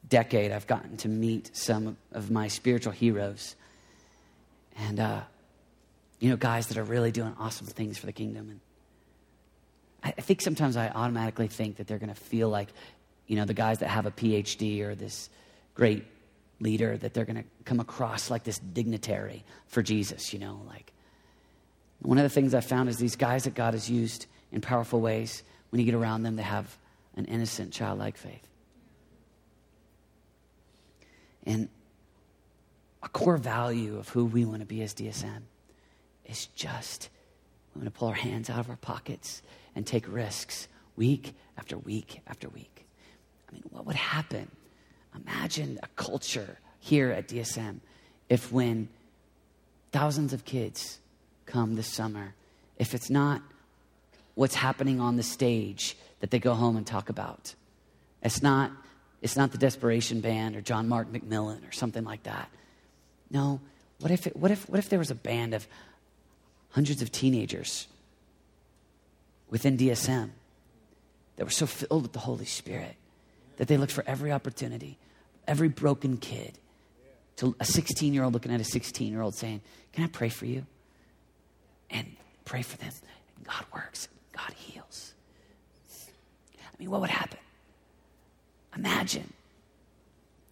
decade, 0.09 0.53
I've 0.53 0.67
gotten 0.67 0.97
to 0.99 1.09
meet 1.09 1.55
some 1.57 1.97
of 2.13 2.31
my 2.31 2.49
spiritual 2.49 2.93
heroes. 2.93 3.55
And, 4.77 4.99
uh, 4.99 5.21
you 6.19 6.31
know, 6.31 6.37
guys 6.37 6.69
that 6.69 6.79
are 6.79 6.85
really 6.85 7.13
doing 7.13 7.35
awesome 7.39 7.67
things 7.67 7.99
for 7.99 8.07
the 8.07 8.13
kingdom. 8.13 8.49
And 8.51 8.61
I 10.03 10.21
think 10.21 10.41
sometimes 10.41 10.77
I 10.77 10.89
automatically 10.89 11.47
think 11.47 11.77
that 11.77 11.87
they're 11.87 11.99
going 11.99 12.13
to 12.13 12.21
feel 12.21 12.49
like, 12.49 12.69
you 13.27 13.37
know, 13.37 13.45
the 13.45 13.55
guys 13.55 13.79
that 13.79 13.89
have 13.89 14.07
a 14.07 14.11
PhD 14.11 14.81
or 14.81 14.95
this 14.95 15.29
great 15.75 16.05
leader 16.63 16.97
that 16.97 17.13
they're 17.13 17.25
going 17.25 17.43
to 17.43 17.45
come 17.65 17.81
across 17.81 18.31
like 18.31 18.45
this 18.45 18.59
dignitary 18.59 19.45
for 19.67 19.83
Jesus, 19.83 20.33
you 20.33 20.39
know, 20.39 20.63
like 20.67 20.93
one 22.01 22.19
of 22.19 22.25
the 22.25 22.31
things 22.31 22.55
I 22.55 22.61
found 22.61 22.89
is 22.89 22.99
these 22.99 23.17
guys 23.17 23.45
that 23.45 23.55
God 23.55 23.75
has 23.75 23.91
used 23.91 24.27
in 24.51 24.61
powerful 24.61 25.01
ways. 25.01 25.43
when 25.71 25.81
you 25.81 25.87
get 25.87 25.95
around 25.95 26.23
them, 26.23 26.37
they 26.37 26.43
have 26.43 26.77
an 27.17 27.25
innocent, 27.27 27.73
childlike 27.73 28.17
faith. 28.17 28.47
And 31.45 31.69
a 33.03 33.09
core 33.09 33.37
value 33.37 33.99
of 33.99 34.09
who 34.09 34.25
we 34.25 34.45
want 34.45 34.61
to 34.61 34.67
be 34.67 34.83
as 34.83 34.95
DSM 34.95 35.43
is 36.27 36.47
just 36.47 37.09
we 37.75 37.81
want 37.81 37.93
to 37.93 37.99
pull 37.99 38.09
our 38.09 38.15
hands 38.15 38.51
out 38.51 38.59
of 38.59 38.69
our 38.69 38.77
pockets 38.77 39.43
and 39.75 39.87
take 39.87 40.05
risks 40.13 40.69
week 40.97 41.35
after 41.57 41.79
week 41.79 42.21
after 42.27 42.49
week. 42.49 42.85
I 43.49 43.53
mean, 43.55 43.63
what 43.71 43.87
would 43.87 43.97
happen? 43.97 44.51
Imagine 45.15 45.79
a 45.83 45.89
culture 45.97 46.59
here 46.81 47.11
at 47.11 47.29
DSM 47.29 47.81
if 48.29 48.51
when 48.51 48.89
thousands 49.93 50.33
of 50.33 50.45
kids 50.45 50.99
come 51.47 51.75
this 51.77 51.87
summer, 51.87 52.35
if 52.79 52.95
it's 52.95 53.11
not 53.11 53.43
what's 54.35 54.55
happening 54.55 55.01
on 55.01 55.17
the 55.17 55.23
stage 55.23 55.97
that 56.21 56.31
they 56.31 56.39
go 56.39 56.55
home 56.55 56.77
and 56.77 56.87
talk 56.87 57.09
about. 57.09 57.55
It's 58.23 58.43
not, 58.43 58.71
it's 59.21 59.37
not 59.37 59.53
the 59.53 59.59
Desperation 59.59 60.21
Band 60.21 60.57
or 60.57 60.61
John 60.61 60.89
Mark 60.89 61.13
McMillan 61.13 61.69
or 61.69 61.73
something 61.73 62.05
like 62.05 62.23
that. 62.23 62.49
No, 63.31 63.61
what 64.01 64.11
if, 64.11 64.27
it, 64.27 64.37
what, 64.37 64.51
if, 64.51 64.69
what 64.69 64.79
if 64.79 64.89
there 64.89 64.99
was 64.99 65.11
a 65.11 65.17
band 65.17 65.55
of 65.55 65.67
hundreds 66.71 67.03
of 67.03 67.13
teenagers 67.13 67.87
within 69.51 69.77
DSM 69.77 70.31
that 71.37 71.45
were 71.45 71.51
so 71.51 71.67
filled 71.67 72.03
with 72.03 72.13
the 72.13 72.21
Holy 72.21 72.47
Spirit 72.47 72.97
that 73.63 73.69
they 73.69 73.77
look 73.77 73.91
for 73.91 74.03
every 74.09 74.33
opportunity, 74.33 74.99
every 75.47 75.69
broken 75.69 76.17
kid, 76.17 76.59
to 77.37 77.55
a 77.61 77.65
16 77.65 78.13
year 78.13 78.25
old 78.25 78.35
looking 78.35 78.53
at 78.53 78.61
a 78.61 78.65
16 78.65 79.09
year 79.09 79.23
old 79.23 79.37
saying, 79.37 79.61
Can 79.93 80.03
I 80.03 80.09
pray 80.09 80.31
for 80.31 80.47
you? 80.47 80.67
And 81.89 82.17
pray 82.45 82.63
for 82.63 82.77
them. 82.79 82.91
And 83.37 83.47
God 83.47 83.65
works, 83.73 84.09
God 84.37 84.53
heals. 84.55 85.15
I 86.59 86.75
mean, 86.77 86.91
what 86.91 87.03
would 87.03 87.11
happen? 87.11 87.39
Imagine. 88.77 89.33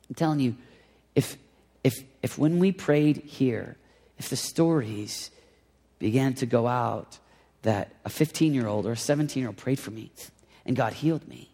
I'm 0.09 0.15
telling 0.15 0.39
you, 0.39 0.55
if, 1.17 1.37
if, 1.83 2.05
if 2.23 2.39
when 2.39 2.61
we 2.61 2.71
prayed 2.71 3.17
here, 3.17 3.77
if 4.19 4.29
the 4.29 4.37
stories 4.37 5.33
began 5.99 6.35
to 6.35 6.47
go 6.47 6.69
out 6.69 7.19
that 7.63 7.91
a 8.05 8.09
15 8.09 8.55
year 8.55 8.69
old 8.69 8.87
or 8.87 8.93
a 8.93 8.97
17 8.97 9.41
year 9.41 9.49
old 9.49 9.57
prayed 9.57 9.81
for 9.81 9.91
me 9.91 10.13
and 10.65 10.77
God 10.77 10.93
healed 10.93 11.27
me, 11.27 11.50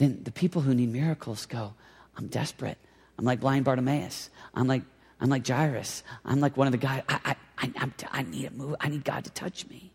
then 0.00 0.22
the 0.24 0.32
people 0.32 0.62
who 0.62 0.74
need 0.74 0.90
miracles 0.90 1.44
go, 1.44 1.74
I'm 2.16 2.28
desperate. 2.28 2.78
I'm 3.18 3.26
like 3.26 3.40
blind 3.40 3.66
Bartimaeus. 3.66 4.30
I'm 4.54 4.66
like, 4.66 4.82
I'm 5.20 5.28
like 5.28 5.46
Jairus. 5.46 6.02
I'm 6.24 6.40
like 6.40 6.56
one 6.56 6.66
of 6.66 6.72
the 6.72 6.78
guys. 6.78 7.02
I, 7.06 7.36
I, 7.58 7.70
I, 7.76 7.90
I 8.10 8.22
need 8.22 8.46
a 8.46 8.50
move. 8.50 8.76
I 8.80 8.88
need 8.88 9.04
God 9.04 9.24
to 9.24 9.30
touch 9.30 9.68
me. 9.68 9.92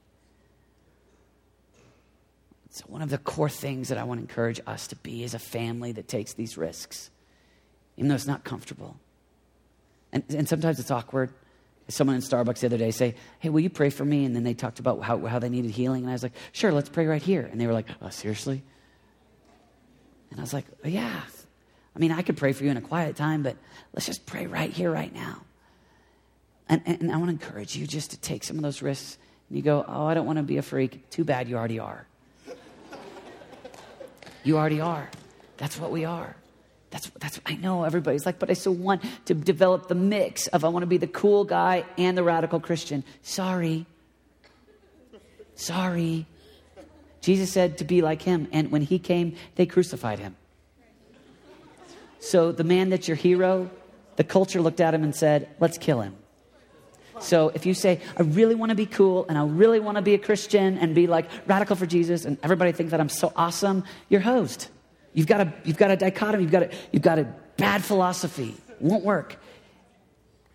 So, 2.70 2.84
one 2.88 3.02
of 3.02 3.10
the 3.10 3.18
core 3.18 3.50
things 3.50 3.88
that 3.90 3.98
I 3.98 4.04
want 4.04 4.20
to 4.20 4.22
encourage 4.22 4.60
us 4.68 4.86
to 4.90 4.96
be 4.98 5.24
is 5.24 5.34
a 5.34 5.40
family 5.40 5.92
that 5.94 6.08
takes 6.08 6.34
these 6.34 6.56
risks, 6.56 7.10
even 7.98 8.10
though 8.10 8.16
it's 8.16 8.28
not 8.28 8.44
comfortable. 8.44 8.98
And, 10.12 10.24
and 10.30 10.48
sometimes 10.48 10.80
it's 10.80 10.92
awkward. 10.92 11.34
Someone 11.88 12.16
in 12.16 12.22
Starbucks 12.22 12.60
the 12.60 12.68
other 12.68 12.78
day 12.78 12.92
say, 12.92 13.16
"Hey, 13.40 13.50
will 13.50 13.62
you 13.62 13.72
pray 13.72 13.90
for 13.90 14.06
me?" 14.06 14.26
And 14.26 14.36
then 14.36 14.44
they 14.44 14.54
talked 14.54 14.80
about 14.80 15.02
how, 15.02 15.18
how 15.26 15.40
they 15.40 15.50
needed 15.50 15.72
healing, 15.72 16.04
and 16.04 16.10
I 16.12 16.14
was 16.14 16.22
like, 16.22 16.34
"Sure, 16.52 16.72
let's 16.72 16.90
pray 16.90 17.08
right 17.08 17.24
here." 17.24 17.50
And 17.52 17.60
they 17.60 17.66
were 17.66 17.74
like, 17.74 17.88
"Oh, 18.02 18.10
seriously?" 18.10 18.62
And 20.32 20.40
I 20.40 20.44
was 20.44 20.54
like, 20.54 20.66
oh, 20.84 20.88
"Yeah." 20.88 21.22
I 21.96 22.00
mean, 22.00 22.12
I 22.12 22.22
could 22.22 22.38
pray 22.38 22.52
for 22.52 22.64
you 22.64 22.72
in 22.72 22.78
a 22.78 22.82
quiet 22.82 23.16
time, 23.16 23.42
but 23.42 23.56
let's 23.94 24.06
just 24.06 24.26
pray 24.26 24.48
right 24.48 24.72
here, 24.72 24.92
right 24.92 25.14
now. 25.14 25.42
And, 26.68 26.82
and 26.86 27.12
I 27.12 27.18
want 27.18 27.28
to 27.28 27.46
encourage 27.46 27.76
you 27.76 27.88
just 27.88 28.12
to 28.12 28.18
take 28.18 28.44
some 28.44 28.58
of 28.58 28.64
those 28.64 28.82
risks. 28.82 29.18
And 29.50 29.58
you 29.58 29.64
go, 29.64 29.86
"Oh, 29.88 30.06
I 30.06 30.14
don't 30.14 30.26
want 30.26 30.38
to 30.38 30.44
be 30.44 30.58
a 30.58 30.62
freak." 30.62 31.10
Too 31.10 31.24
bad, 31.24 31.48
you 31.48 31.56
already 31.56 31.80
are. 31.80 32.06
You 34.44 34.58
already 34.58 34.80
are. 34.80 35.10
That's 35.58 35.80
what 35.80 35.92
we 35.92 36.06
are. 36.06 36.36
That's, 36.92 37.10
that's, 37.20 37.42
I 37.46 37.56
know 37.56 37.84
everybody's 37.84 38.26
like, 38.26 38.40
but 38.40 38.50
I 38.50 38.54
still 38.54 38.76
want 38.76 39.04
to 39.26 39.34
develop 39.34 39.88
the 39.88 39.96
mix 39.96 40.48
of 40.48 40.64
I 40.64 40.70
want 40.70 40.84
to 40.84 40.88
be 40.88 40.98
the 40.98 41.08
cool 41.08 41.44
guy 41.44 41.84
and 41.98 42.18
the 42.18 42.24
radical 42.24 42.60
Christian. 42.60 43.04
Sorry. 43.22 43.86
Sorry. 45.56 46.28
Jesus 47.26 47.52
said 47.52 47.80
to 47.80 47.86
be 47.86 48.04
like 48.04 48.22
him, 48.22 48.48
and 48.52 48.72
when 48.72 48.84
he 48.84 49.00
came, 49.00 49.36
they 49.56 49.66
crucified 49.66 50.20
him. 50.20 50.36
So 52.20 52.52
the 52.52 52.64
man 52.64 52.92
that's 52.92 53.08
your 53.08 53.18
hero, 53.18 53.72
the 54.16 54.24
culture 54.24 54.62
looked 54.62 54.80
at 54.80 54.94
him 54.94 55.04
and 55.04 55.16
said, 55.16 55.50
let's 55.60 55.80
kill 55.80 56.02
him. 56.02 56.16
So 57.20 57.50
if 57.50 57.66
you 57.66 57.74
say, 57.74 58.00
I 58.16 58.22
really 58.22 58.54
want 58.54 58.70
to 58.70 58.76
be 58.76 58.86
cool 58.86 59.26
and 59.28 59.40
I 59.40 59.44
really 59.44 59.80
want 59.80 59.96
to 59.96 60.04
be 60.04 60.14
a 60.14 60.20
Christian 60.20 60.78
and 60.78 60.94
be 60.94 61.08
like 61.08 61.26
radical 61.48 61.76
for 61.76 61.88
Jesus 61.88 62.26
and 62.26 62.38
everybody 62.44 62.74
thinks 62.74 62.92
that 62.92 63.00
I'm 63.00 63.10
so 63.10 63.34
awesome, 63.36 63.86
you're 64.08 64.22
hosed. 64.22 64.68
You've 65.14 65.26
got 65.26 65.42
a, 65.42 65.54
you've 65.64 65.78
got 65.78 65.90
a 65.90 65.96
dichotomy, 65.96 66.44
you've 66.44 66.52
got 66.52 66.64
a, 66.64 66.70
you've 66.92 67.02
got 67.02 67.18
a 67.18 67.24
bad 67.58 67.84
philosophy. 67.84 68.54
Won't 68.80 69.04
work. 69.04 69.38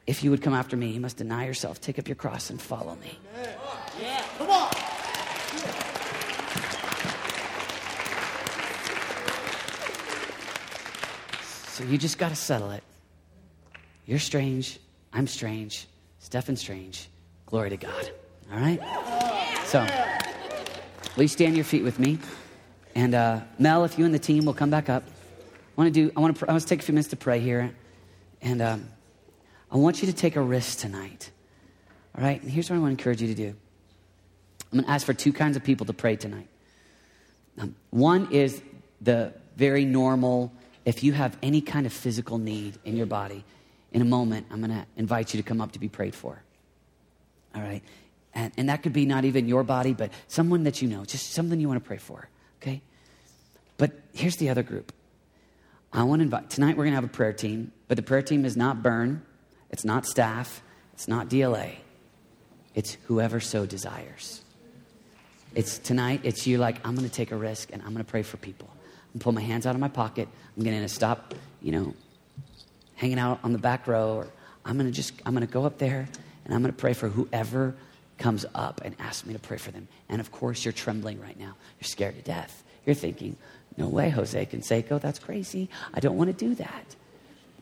If 0.07 0.23
you 0.23 0.31
would 0.31 0.43
come 0.43 0.55
after 0.55 0.77
me, 0.77 0.91
you 0.91 1.01
must 1.01 1.17
deny 1.17 1.47
yourself, 1.47 1.81
take 1.81 1.99
up 1.99 2.07
your 2.07 2.17
cross, 2.17 2.51
and 2.51 2.61
follow 2.63 2.95
me. 2.97 3.19
Yeah. 4.01 4.23
Come 4.39 4.51
on. 4.51 4.80
So 11.81 11.87
you 11.87 11.97
just 11.97 12.19
got 12.19 12.29
to 12.29 12.37
settle 12.37 12.73
it. 12.73 12.85
You're 14.05 14.19
strange. 14.19 14.79
I'm 15.15 15.27
strange. 15.27 15.87
Stephen 16.19 16.55
Strange. 16.55 17.09
Glory 17.47 17.71
to 17.71 17.79
God. 17.79 18.11
All 18.53 18.61
right? 18.61 18.79
So, 19.65 19.87
will 21.17 21.23
you 21.23 21.29
stand 21.29 21.57
your 21.57 21.65
feet 21.65 21.83
with 21.83 21.99
me? 21.99 22.19
And 22.95 23.15
uh, 23.15 23.41
Mel, 23.59 23.85
if 23.85 23.99
you 23.99 24.05
and 24.05 24.13
the 24.13 24.19
team 24.19 24.45
will 24.45 24.53
come 24.53 24.69
back 24.69 24.91
up. 24.91 25.05
I 25.07 25.81
want 25.81 25.95
to 25.95 26.09
do. 26.09 26.13
I 26.15 26.21
want 26.21 26.37
to. 26.37 26.49
I 26.49 26.53
want 26.53 26.63
to 26.63 26.69
take 26.69 26.81
a 26.81 26.83
few 26.83 26.93
minutes 26.93 27.09
to 27.11 27.17
pray 27.17 27.41
here, 27.41 27.75
and 28.43 28.61
um, 28.61 28.87
I 29.71 29.79
want 29.79 30.03
you 30.03 30.07
to 30.09 30.13
take 30.13 30.37
a 30.37 30.43
risk 30.43 30.81
tonight. 30.81 31.31
All 32.15 32.23
right. 32.23 32.43
And 32.43 32.51
here's 32.51 32.69
what 32.69 32.77
I 32.77 32.81
want 32.81 32.91
to 32.91 33.01
encourage 33.01 33.23
you 33.23 33.29
to 33.29 33.35
do. 33.35 33.57
I'm 34.71 34.81
going 34.81 34.85
to 34.85 34.91
ask 34.91 35.07
for 35.07 35.15
two 35.15 35.33
kinds 35.33 35.57
of 35.57 35.65
people 35.65 35.87
to 35.87 35.95
pray 35.95 36.17
tonight. 36.17 36.49
Um, 37.59 37.75
one 37.89 38.31
is 38.33 38.61
the 39.01 39.33
very 39.57 39.87
normal. 39.87 40.53
If 40.85 41.05
you 41.05 41.13
have 41.13 41.37
any 41.43 41.61
kind 41.61 41.87
of 41.87 41.93
physical 41.93 42.39
need 42.39 42.79
in 42.85 42.97
your 42.97 43.07
body, 43.07 43.45
in 43.93 44.03
a 44.03 44.05
moment, 44.05 44.47
I'm 44.51 44.61
going 44.61 44.71
to 44.71 44.87
invite 44.97 45.35
you 45.35 45.43
to 45.43 45.47
come 45.47 45.61
up 45.61 45.73
to 45.73 45.79
be 45.79 45.89
prayed 45.89 46.15
for. 46.15 46.43
All 47.55 47.63
right? 47.63 47.83
And, 48.35 48.53
and 48.57 48.69
that 48.69 48.83
could 48.83 48.93
be 48.93 49.07
not 49.07 49.25
even 49.25 49.49
your 49.49 49.65
body, 49.65 49.93
but 49.93 50.13
someone 50.29 50.65
that 50.65 50.81
you 50.81 50.89
know, 50.89 51.05
just 51.05 51.33
something 51.33 51.61
you 51.61 51.69
want 51.69 51.83
to 51.83 51.87
pray 51.87 51.99
for, 51.99 52.29
okay? 52.63 52.81
But 53.77 53.93
here's 54.13 54.37
the 54.37 54.51
other 54.51 54.63
group. 54.63 54.93
I 55.93 56.05
want 56.05 56.21
to 56.21 56.25
invite, 56.25 56.51
tonight 56.51 56.77
we're 56.77 56.85
going 56.85 56.93
to 56.93 56.97
have 56.97 57.05
a 57.05 57.09
prayer 57.09 57.33
team, 57.33 57.73
but 57.89 57.97
the 57.97 58.03
prayer 58.03 58.23
team 58.23 58.45
is 58.45 58.57
not 58.57 58.83
Burn, 58.83 59.23
it's 59.71 59.85
not 59.85 60.07
staff, 60.07 60.63
it's 60.93 61.09
not 61.09 61.29
DLA, 61.29 61.77
it's 62.75 62.97
whoever 63.07 63.41
so 63.41 63.67
desires. 63.67 64.43
It's 65.53 65.79
tonight, 65.79 66.21
it's 66.23 66.47
you 66.47 66.59
like, 66.59 66.77
I'm 66.87 66.95
going 66.95 67.09
to 67.09 67.13
take 67.13 67.33
a 67.33 67.37
risk 67.37 67.71
and 67.73 67.83
I'm 67.83 67.93
going 67.93 68.05
to 68.05 68.11
pray 68.11 68.23
for 68.23 68.37
people. 68.37 68.71
Going 69.13 69.21
pull 69.21 69.33
my 69.33 69.41
hands 69.41 69.67
out 69.67 69.75
of 69.75 69.81
my 69.81 69.89
pocket. 69.89 70.29
I'm 70.57 70.63
going 70.63 70.81
to 70.81 70.89
stop, 70.89 71.35
you 71.61 71.73
know, 71.73 71.95
hanging 72.95 73.19
out 73.19 73.41
on 73.43 73.53
the 73.53 73.59
back 73.59 73.87
row, 73.87 74.17
or 74.17 74.27
I'm 74.65 74.77
going 74.77 74.87
to 74.87 74.93
just, 74.93 75.13
I'm 75.25 75.35
going 75.35 75.47
to 75.47 75.53
go 75.53 75.65
up 75.65 75.79
there 75.79 76.09
and 76.45 76.55
I'm 76.55 76.63
going 76.63 76.73
to 76.73 76.79
pray 76.79 76.93
for 76.93 77.09
whoever 77.09 77.75
comes 78.19 78.45
up 78.55 78.83
and 78.85 78.95
asks 78.99 79.27
me 79.27 79.33
to 79.33 79.39
pray 79.39 79.57
for 79.57 79.71
them. 79.71 79.89
And 80.09 80.21
of 80.21 80.31
course, 80.31 80.65
you're 80.65 80.73
trembling 80.73 81.21
right 81.21 81.39
now. 81.39 81.55
You're 81.81 81.89
scared 81.89 82.17
to 82.17 82.23
death. 82.23 82.63
You're 82.87 82.95
thinking, 82.95 83.37
no 83.77 83.89
way, 83.89 84.11
Jose 84.11 84.47
Canseco, 84.47 85.01
that's 85.01 85.19
crazy. 85.19 85.69
I 85.95 86.01
don't 86.01 86.17
want 86.17 86.29
to 86.29 86.45
do 86.45 86.55
that. 86.57 86.97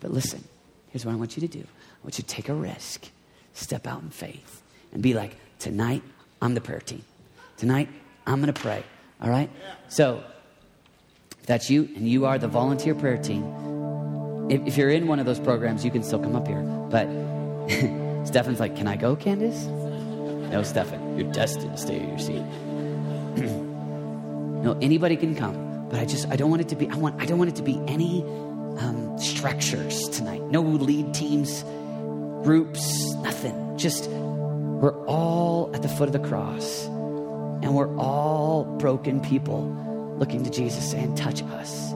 But 0.01 0.11
listen, 0.11 0.43
here's 0.91 1.07
what 1.07 1.13
I 1.13 1.17
want 1.17 1.37
you 1.37 1.47
to 1.47 1.49
do 1.49 1.61
I 1.61 2.05
want 2.05 2.19
you 2.19 2.23
to 2.23 2.29
take 2.29 2.49
a 2.49 2.55
risk, 2.55 3.09
step 3.55 3.87
out 3.87 4.03
in 4.03 4.11
faith, 4.11 4.63
and 4.93 5.03
be 5.03 5.15
like, 5.15 5.37
tonight, 5.59 6.03
I'm 6.43 6.55
the 6.55 6.61
prayer 6.61 6.81
team. 6.81 7.03
Tonight, 7.57 7.89
I'm 8.27 8.41
going 8.41 8.53
to 8.53 8.61
pray. 8.61 8.85
All 9.21 9.31
right? 9.31 9.51
So, 9.89 10.23
that's 11.49 11.69
you 11.71 11.89
and 11.97 12.07
you 12.07 12.27
are 12.27 12.39
the 12.39 12.47
volunteer 12.47 12.95
prayer 12.95 13.17
team, 13.17 13.43
if, 14.51 14.67
if 14.67 14.77
you're 14.77 14.91
in 14.91 15.07
one 15.07 15.19
of 15.19 15.25
those 15.25 15.41
programs, 15.41 15.83
you 15.83 15.91
can 15.91 16.03
still 16.03 16.19
come 16.21 16.37
up 16.37 16.47
here. 16.47 16.61
But 16.63 17.09
Stefan's 18.27 18.61
like, 18.61 18.77
Can 18.77 18.87
I 18.87 18.97
go, 18.97 19.17
Candace? 19.17 19.65
No, 19.65 20.63
Stefan, 20.63 21.19
you're 21.19 21.33
destined 21.33 21.73
to 21.73 21.79
stay 21.79 21.99
in 21.99 22.09
your 22.09 22.19
seat. 22.19 22.43
no, 24.63 24.79
anybody 24.81 25.17
can 25.17 25.35
come, 25.35 25.89
but 25.89 25.99
I 25.99 26.05
just 26.05 26.29
I 26.29 26.37
don't 26.37 26.51
want 26.51 26.61
it 26.63 26.69
to 26.69 26.77
be 26.77 26.89
I 26.89 26.97
want 26.97 27.21
I 27.21 27.25
don't 27.25 27.39
want 27.39 27.51
it 27.51 27.57
to 27.57 27.63
be 27.63 27.81
any 27.89 28.23
um, 28.79 29.19
structures 29.19 30.09
tonight. 30.11 30.43
No 30.43 30.61
lead 30.61 31.15
teams, 31.15 31.63
groups, 32.45 33.15
nothing. 33.23 33.79
Just 33.79 34.09
we're 34.11 35.03
all 35.07 35.71
at 35.75 35.81
the 35.81 35.89
foot 35.89 36.09
of 36.09 36.13
the 36.13 36.29
cross, 36.29 36.85
and 36.85 37.75
we're 37.75 37.97
all 37.97 38.65
broken 38.79 39.21
people 39.21 39.88
looking 40.19 40.45
to 40.45 40.51
Jesus 40.51 40.93
and 40.93 41.17
"Touch 41.17 41.43
us." 41.43 41.91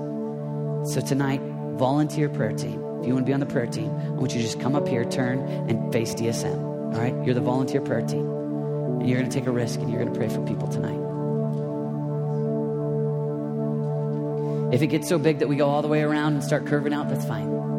So 0.92 1.00
tonight, 1.00 1.40
volunteer 1.76 2.28
prayer 2.28 2.52
team. 2.52 2.82
If 3.00 3.06
you 3.06 3.14
want 3.14 3.26
to 3.26 3.30
be 3.30 3.34
on 3.34 3.40
the 3.40 3.46
prayer 3.46 3.66
team, 3.66 3.90
I 3.90 4.10
want 4.10 4.32
you 4.32 4.40
to 4.40 4.46
just 4.46 4.60
come 4.60 4.76
up 4.76 4.86
here, 4.86 5.04
turn, 5.04 5.40
and 5.68 5.92
face 5.92 6.14
DSM. 6.14 6.56
All 6.94 7.00
right? 7.00 7.14
You're 7.24 7.34
the 7.34 7.40
volunteer 7.40 7.80
prayer 7.80 8.02
team. 8.02 8.28
and 9.00 9.08
you're 9.08 9.18
going 9.18 9.28
to 9.28 9.36
take 9.36 9.48
a 9.48 9.50
risk 9.50 9.80
and 9.80 9.90
you're 9.90 10.00
going 10.00 10.12
to 10.12 10.18
pray 10.18 10.28
for 10.28 10.40
people 10.46 10.68
tonight. 10.68 10.98
If 14.72 14.82
it 14.82 14.86
gets 14.86 15.08
so 15.08 15.18
big 15.18 15.40
that 15.40 15.48
we 15.48 15.56
go 15.56 15.68
all 15.68 15.82
the 15.82 15.88
way 15.88 16.02
around 16.02 16.34
and 16.34 16.44
start 16.44 16.66
curving 16.66 16.92
out, 16.92 17.08
that's 17.08 17.24
fine. 17.24 17.71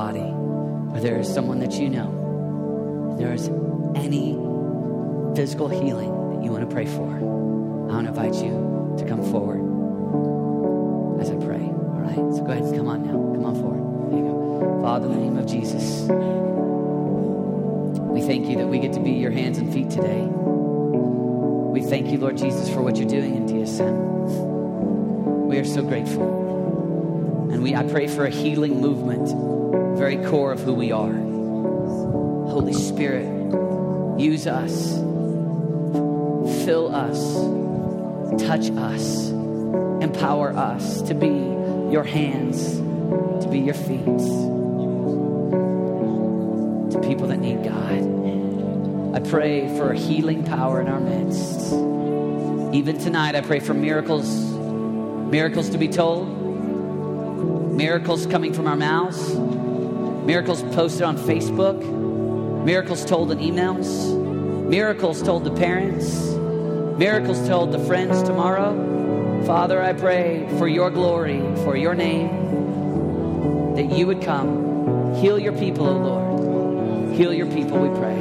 Body, 0.00 0.32
or 0.94 1.00
there 1.00 1.18
is 1.18 1.28
someone 1.28 1.58
that 1.58 1.72
you 1.72 1.90
know, 1.90 3.14
there 3.18 3.34
is 3.34 3.48
any 3.94 4.32
physical 5.36 5.68
healing 5.68 6.08
that 6.32 6.42
you 6.42 6.50
want 6.50 6.66
to 6.66 6.74
pray 6.74 6.86
for, 6.86 7.06
I 7.06 7.18
want 7.20 8.06
to 8.06 8.08
invite 8.08 8.42
you 8.42 8.94
to 8.96 9.04
come 9.04 9.22
forward 9.30 9.60
as 11.20 11.30
I 11.30 11.34
pray. 11.44 11.60
All 11.60 12.00
right? 12.00 12.16
So 12.34 12.42
go 12.42 12.52
ahead 12.52 12.64
and 12.64 12.76
come 12.76 12.88
on 12.88 13.04
now. 13.04 13.12
Come 13.12 13.44
on 13.44 13.54
forward. 13.56 14.10
There 14.10 14.20
you 14.20 14.24
go. 14.24 14.80
Father, 14.82 15.04
in 15.04 15.12
the 15.12 15.18
name 15.18 15.36
of 15.36 15.46
Jesus, 15.46 16.08
we 18.14 18.22
thank 18.22 18.48
you 18.48 18.56
that 18.56 18.68
we 18.68 18.78
get 18.78 18.94
to 18.94 19.00
be 19.00 19.12
your 19.12 19.32
hands 19.32 19.58
and 19.58 19.70
feet 19.70 19.90
today. 19.90 20.22
We 20.22 21.82
thank 21.82 22.10
you, 22.10 22.16
Lord 22.16 22.38
Jesus, 22.38 22.70
for 22.70 22.80
what 22.80 22.96
you're 22.96 23.06
doing 23.06 23.36
in 23.36 23.46
DSM. 23.46 25.44
We 25.46 25.58
are 25.58 25.64
so 25.64 25.82
grateful. 25.82 26.48
And 27.52 27.62
we 27.62 27.74
I 27.74 27.82
pray 27.82 28.06
for 28.06 28.24
a 28.24 28.30
healing 28.30 28.80
movement, 28.80 29.28
very 30.00 30.16
core 30.30 30.50
of 30.50 30.60
who 30.60 30.72
we 30.72 30.92
are. 30.92 31.12
Holy 31.12 32.72
Spirit, 32.72 33.26
use 34.18 34.46
us, 34.46 34.94
fill 36.64 36.94
us, 36.94 37.34
touch 38.42 38.70
us, 38.78 39.28
empower 40.00 40.56
us 40.56 41.02
to 41.02 41.12
be 41.12 41.26
your 41.92 42.02
hands, 42.02 42.78
to 43.44 43.48
be 43.50 43.58
your 43.58 43.74
feet, 43.74 44.06
to 46.92 47.00
people 47.06 47.26
that 47.26 47.40
need 47.40 47.62
God. 47.62 48.02
I 49.14 49.20
pray 49.28 49.68
for 49.76 49.92
a 49.92 49.98
healing 49.98 50.44
power 50.44 50.80
in 50.80 50.88
our 50.88 51.00
midst. 51.00 51.74
Even 52.74 52.96
tonight, 52.98 53.34
I 53.34 53.42
pray 53.42 53.60
for 53.60 53.74
miracles, 53.74 54.26
miracles 55.30 55.68
to 55.68 55.76
be 55.76 55.88
told, 55.88 56.26
miracles 57.76 58.24
coming 58.24 58.54
from 58.54 58.66
our 58.66 58.76
mouths, 58.76 59.59
miracles 60.30 60.62
posted 60.76 61.02
on 61.02 61.18
Facebook, 61.18 61.76
miracles 62.64 63.04
told 63.04 63.32
in 63.32 63.38
emails, 63.38 64.16
miracles 64.68 65.20
told 65.22 65.44
to 65.44 65.50
parents, 65.50 66.20
miracles 66.96 67.48
told 67.48 67.72
to 67.72 67.78
friends 67.80 68.22
tomorrow. 68.22 68.72
Father, 69.44 69.82
I 69.82 69.92
pray 69.92 70.48
for 70.56 70.68
your 70.68 70.88
glory, 70.88 71.40
for 71.64 71.76
your 71.76 71.96
name, 71.96 73.74
that 73.74 73.90
you 73.90 74.06
would 74.06 74.22
come, 74.22 75.16
heal 75.16 75.36
your 75.36 75.52
people, 75.52 75.88
O 75.88 75.96
Lord. 75.98 77.16
Heal 77.16 77.34
your 77.34 77.48
people, 77.48 77.80
we 77.80 77.88
pray. 77.98 78.20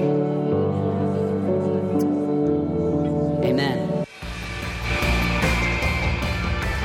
Amen. 3.47 4.07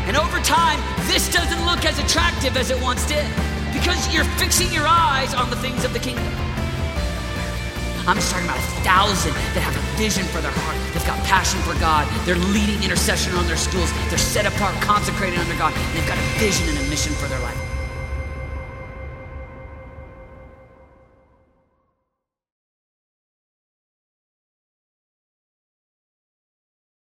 And 0.06 0.18
over 0.18 0.38
time, 0.40 0.80
this 1.06 1.32
doesn't 1.32 1.64
look 1.64 1.86
as 1.86 1.98
attractive 1.98 2.58
as 2.58 2.70
it 2.70 2.78
once 2.82 3.06
did 3.08 3.53
because 3.84 4.14
you're 4.14 4.24
fixing 4.40 4.72
your 4.72 4.86
eyes 4.88 5.34
on 5.34 5.50
the 5.50 5.56
things 5.56 5.84
of 5.84 5.92
the 5.92 5.98
kingdom. 5.98 6.24
I'm 8.08 8.16
just 8.16 8.30
talking 8.30 8.46
about 8.46 8.56
a 8.56 8.80
thousand 8.80 9.34
that 9.52 9.60
have 9.60 9.76
a 9.76 9.84
vision 9.98 10.24
for 10.24 10.40
their 10.40 10.52
heart. 10.52 10.76
They've 10.94 11.06
got 11.06 11.22
passion 11.24 11.60
for 11.60 11.78
God. 11.78 12.08
They're 12.24 12.40
leading 12.48 12.82
intercession 12.82 13.34
on 13.34 13.46
their 13.46 13.58
schools. 13.58 13.92
They're 14.08 14.16
set 14.16 14.46
apart, 14.46 14.74
consecrated 14.80 15.38
under 15.38 15.54
God. 15.56 15.74
They've 15.92 16.08
got 16.08 16.16
a 16.16 16.26
vision 16.40 16.66
and 16.70 16.78
a 16.78 16.88
mission 16.88 17.12
for 17.12 17.28
their 17.28 17.40
life. 17.40 17.63